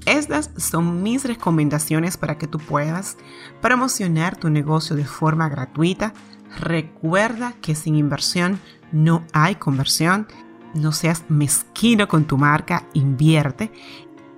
Estas 0.08 0.52
son 0.56 1.04
mis 1.04 1.26
recomendaciones 1.26 2.15
para 2.15 2.38
que 2.38 2.48
tú 2.48 2.60
puedas 2.60 3.17
promocionar 3.62 4.38
tu 4.38 4.50
negocio 4.50 4.96
de 4.96 5.04
forma 5.04 5.50
gratuita. 5.50 6.13
Recuerda 6.62 7.56
que 7.62 7.76
sin 7.76 7.96
inversión 7.96 8.58
no 8.93 9.26
hay 9.34 9.56
conversión. 9.56 10.26
No 10.74 10.93
seas 10.93 11.26
mezquino 11.28 12.08
con 12.08 12.24
tu 12.24 12.38
marca, 12.38 12.86
invierte 12.93 13.70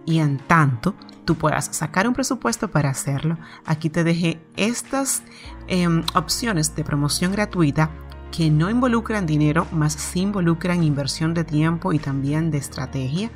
y 0.08 0.18
en 0.18 0.40
tanto 0.40 0.96
tú 1.24 1.36
puedas 1.36 1.66
sacar 1.72 2.08
un 2.08 2.16
presupuesto 2.16 2.72
para 2.72 2.90
hacerlo. 2.90 3.38
Aquí 3.64 3.92
te 3.92 4.04
dejé 4.04 4.42
estas 4.58 5.22
em, 5.68 6.04
opciones 6.16 6.76
de 6.76 6.84
promoción 6.84 7.32
gratuita 7.32 7.92
que 8.32 8.50
no 8.50 8.72
involucran 8.72 9.28
dinero, 9.28 9.68
más 9.72 9.94
sí 9.94 10.22
involucran 10.22 10.84
inversión 10.84 11.36
de 11.36 11.44
tiempo 11.44 11.94
y 11.94 12.00
también 12.00 12.50
de 12.50 12.58
estrategia. 12.58 13.30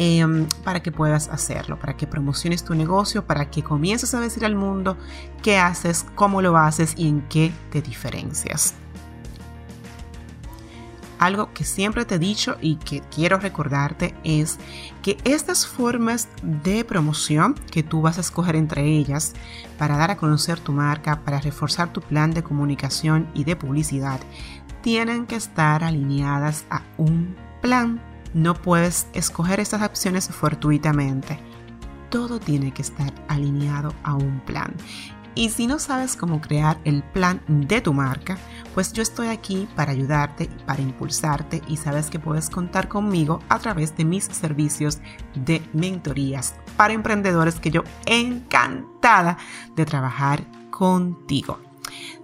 Em, 0.00 0.46
para 0.62 0.80
que 0.80 0.92
puedas 0.92 1.26
hacerlo, 1.26 1.76
para 1.76 1.96
que 1.96 2.06
promociones 2.06 2.62
tu 2.62 2.72
negocio, 2.72 3.26
para 3.26 3.50
que 3.50 3.64
comiences 3.64 4.14
a 4.14 4.20
decir 4.20 4.44
al 4.44 4.54
mundo 4.54 4.96
qué 5.42 5.58
haces, 5.58 6.06
cómo 6.14 6.40
lo 6.40 6.56
haces 6.56 6.94
y 6.96 7.08
en 7.08 7.22
qué 7.22 7.52
te 7.72 7.82
diferencias. 7.82 8.74
Algo 11.18 11.52
que 11.52 11.64
siempre 11.64 12.04
te 12.04 12.14
he 12.14 12.18
dicho 12.20 12.58
y 12.60 12.76
que 12.76 13.00
quiero 13.12 13.40
recordarte 13.40 14.14
es 14.22 14.58
que 15.02 15.18
estas 15.24 15.66
formas 15.66 16.28
de 16.44 16.84
promoción 16.84 17.56
que 17.68 17.82
tú 17.82 18.00
vas 18.00 18.18
a 18.18 18.20
escoger 18.20 18.54
entre 18.54 18.84
ellas 18.84 19.32
para 19.78 19.96
dar 19.96 20.12
a 20.12 20.16
conocer 20.16 20.60
tu 20.60 20.70
marca, 20.70 21.24
para 21.24 21.40
reforzar 21.40 21.92
tu 21.92 22.02
plan 22.02 22.30
de 22.30 22.44
comunicación 22.44 23.28
y 23.34 23.42
de 23.42 23.56
publicidad, 23.56 24.20
tienen 24.80 25.26
que 25.26 25.34
estar 25.34 25.82
alineadas 25.82 26.66
a 26.70 26.82
un 26.98 27.34
plan 27.60 28.00
no 28.34 28.54
puedes 28.54 29.06
escoger 29.12 29.60
estas 29.60 29.82
opciones 29.82 30.28
fortuitamente. 30.28 31.38
Todo 32.10 32.40
tiene 32.40 32.72
que 32.72 32.82
estar 32.82 33.12
alineado 33.28 33.94
a 34.02 34.14
un 34.14 34.40
plan. 34.40 34.74
Y 35.34 35.50
si 35.50 35.68
no 35.68 35.78
sabes 35.78 36.16
cómo 36.16 36.40
crear 36.40 36.80
el 36.84 37.04
plan 37.04 37.40
de 37.46 37.80
tu 37.80 37.92
marca, 37.92 38.36
pues 38.74 38.92
yo 38.92 39.02
estoy 39.02 39.28
aquí 39.28 39.68
para 39.76 39.92
ayudarte, 39.92 40.48
para 40.66 40.82
impulsarte 40.82 41.62
y 41.68 41.76
sabes 41.76 42.10
que 42.10 42.18
puedes 42.18 42.50
contar 42.50 42.88
conmigo 42.88 43.38
a 43.48 43.60
través 43.60 43.96
de 43.96 44.04
mis 44.04 44.24
servicios 44.24 44.98
de 45.36 45.62
mentorías 45.72 46.56
para 46.76 46.92
emprendedores 46.92 47.60
que 47.60 47.70
yo 47.70 47.84
encantada 48.06 49.38
de 49.76 49.84
trabajar 49.84 50.44
contigo. 50.70 51.67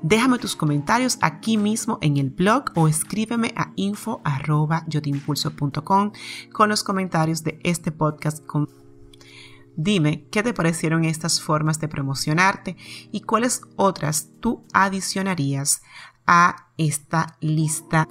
Déjame 0.03 0.39
tus 0.39 0.57
comentarios 0.57 1.19
aquí 1.21 1.57
mismo 1.57 1.99
en 2.01 2.17
el 2.17 2.31
blog 2.31 2.73
o 2.75 2.89
escríbeme 2.89 3.53
a 3.57 3.73
info.yotimpulso.com 3.77 6.13
con 6.53 6.69
los 6.69 6.83
comentarios 6.85 7.43
de 7.43 7.59
este 7.63 7.93
podcast. 7.93 8.45
Dime 9.77 10.29
qué 10.31 10.43
te 10.43 10.55
parecieron 10.55 11.05
estas 11.05 11.41
formas 11.41 11.81
de 11.81 11.89
promocionarte 11.89 12.77
y 13.11 13.23
cuáles 13.23 13.63
otras 13.77 14.31
tú 14.41 14.65
adicionarías 14.73 15.83
a 16.27 16.69
esta 16.77 17.37
lista. 17.41 18.07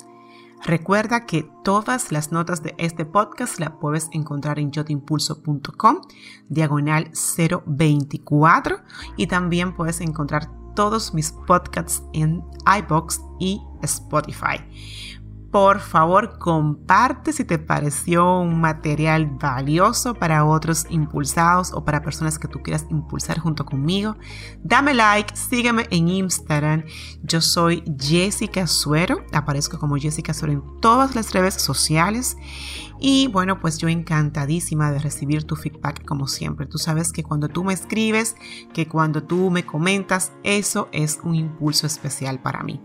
Recuerda 0.65 1.25
que 1.25 1.49
todas 1.63 2.13
las 2.13 2.31
notas 2.31 2.63
de 2.63 2.73
este 2.77 3.05
podcast 3.05 3.59
la 3.59 3.79
puedes 3.79 4.07
encontrar 4.13 4.59
en 4.59 4.71
yotimpulso.com, 4.71 6.01
diagonal 6.47 7.11
024, 7.65 8.77
y 9.17 9.27
también 9.27 9.75
puedes 9.75 9.99
encontrar 9.99 10.49
todos 10.75 11.13
mis 11.13 11.31
podcasts 11.47 12.03
en 12.13 12.43
iBox 12.79 13.21
y 13.39 13.61
Spotify. 13.81 14.57
Por 15.53 15.81
favor, 15.81 16.39
comparte 16.39 17.31
si 17.31 17.45
te 17.45 17.59
pareció 17.59 18.39
un 18.39 18.59
material 18.59 19.27
valioso 19.39 20.15
para 20.15 20.45
otros 20.45 20.87
impulsados 20.89 21.73
o 21.73 21.85
para 21.85 22.01
personas 22.01 22.39
que 22.39 22.47
tú 22.47 22.63
quieras 22.63 22.87
impulsar 22.89 23.37
junto 23.37 23.63
conmigo. 23.63 24.17
Dame 24.63 24.95
like, 24.95 25.37
sígueme 25.37 25.85
en 25.91 26.07
Instagram. 26.07 26.85
Yo 27.21 27.39
soy 27.39 27.83
Jessica 27.99 28.65
Suero. 28.65 29.23
Aparezco 29.31 29.77
como 29.77 29.95
Jessica 29.97 30.33
Suero 30.33 30.53
en 30.53 30.63
todas 30.81 31.13
las 31.13 31.31
redes 31.33 31.53
sociales. 31.53 32.35
Y 32.99 33.27
bueno, 33.27 33.59
pues 33.59 33.77
yo 33.77 33.89
encantadísima 33.89 34.91
de 34.91 34.97
recibir 34.97 35.43
tu 35.43 35.55
feedback 35.55 36.03
como 36.03 36.27
siempre. 36.27 36.65
Tú 36.65 36.79
sabes 36.79 37.11
que 37.13 37.21
cuando 37.21 37.47
tú 37.47 37.63
me 37.63 37.73
escribes, 37.73 38.35
que 38.73 38.87
cuando 38.87 39.21
tú 39.21 39.51
me 39.51 39.67
comentas, 39.67 40.31
eso 40.41 40.89
es 40.91 41.19
un 41.23 41.35
impulso 41.35 41.85
especial 41.85 42.41
para 42.41 42.63
mí. 42.63 42.81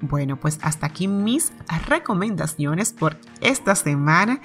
Bueno, 0.00 0.38
pues 0.38 0.58
hasta 0.62 0.86
aquí 0.86 1.08
mis 1.08 1.52
recomendaciones 1.86 2.92
por 2.92 3.16
esta 3.40 3.74
semana. 3.74 4.40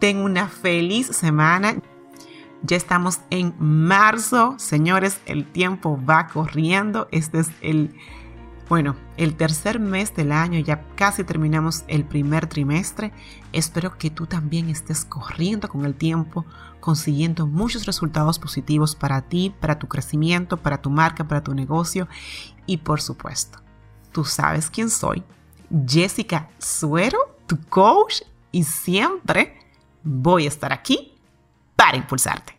Ten 0.00 0.18
una 0.18 0.48
feliz 0.48 1.06
semana. 1.08 1.76
Ya 2.62 2.76
estamos 2.76 3.20
en 3.30 3.54
marzo, 3.60 4.56
señores, 4.58 5.20
el 5.26 5.46
tiempo 5.46 6.00
va 6.04 6.26
corriendo. 6.26 7.06
Este 7.12 7.38
es 7.38 7.50
el, 7.60 7.94
bueno, 8.68 8.96
el 9.16 9.36
tercer 9.36 9.78
mes 9.78 10.16
del 10.16 10.32
año, 10.32 10.58
ya 10.58 10.84
casi 10.96 11.22
terminamos 11.22 11.84
el 11.86 12.04
primer 12.04 12.48
trimestre. 12.48 13.12
Espero 13.52 13.96
que 13.96 14.10
tú 14.10 14.26
también 14.26 14.68
estés 14.68 15.04
corriendo 15.04 15.68
con 15.68 15.84
el 15.84 15.94
tiempo, 15.94 16.44
consiguiendo 16.80 17.46
muchos 17.46 17.86
resultados 17.86 18.40
positivos 18.40 18.96
para 18.96 19.22
ti, 19.22 19.54
para 19.60 19.78
tu 19.78 19.86
crecimiento, 19.86 20.56
para 20.56 20.82
tu 20.82 20.90
marca, 20.90 21.28
para 21.28 21.44
tu 21.44 21.54
negocio 21.54 22.08
y 22.66 22.78
por 22.78 23.00
supuesto 23.00 23.60
tú 24.12 24.24
sabes 24.24 24.70
quién 24.70 24.90
soy, 24.90 25.22
Jessica 25.86 26.50
Suero, 26.58 27.36
tu 27.46 27.60
coach, 27.68 28.22
y 28.50 28.64
siempre 28.64 29.58
voy 30.02 30.46
a 30.46 30.48
estar 30.48 30.72
aquí 30.72 31.14
para 31.76 31.96
impulsarte. 31.96 32.57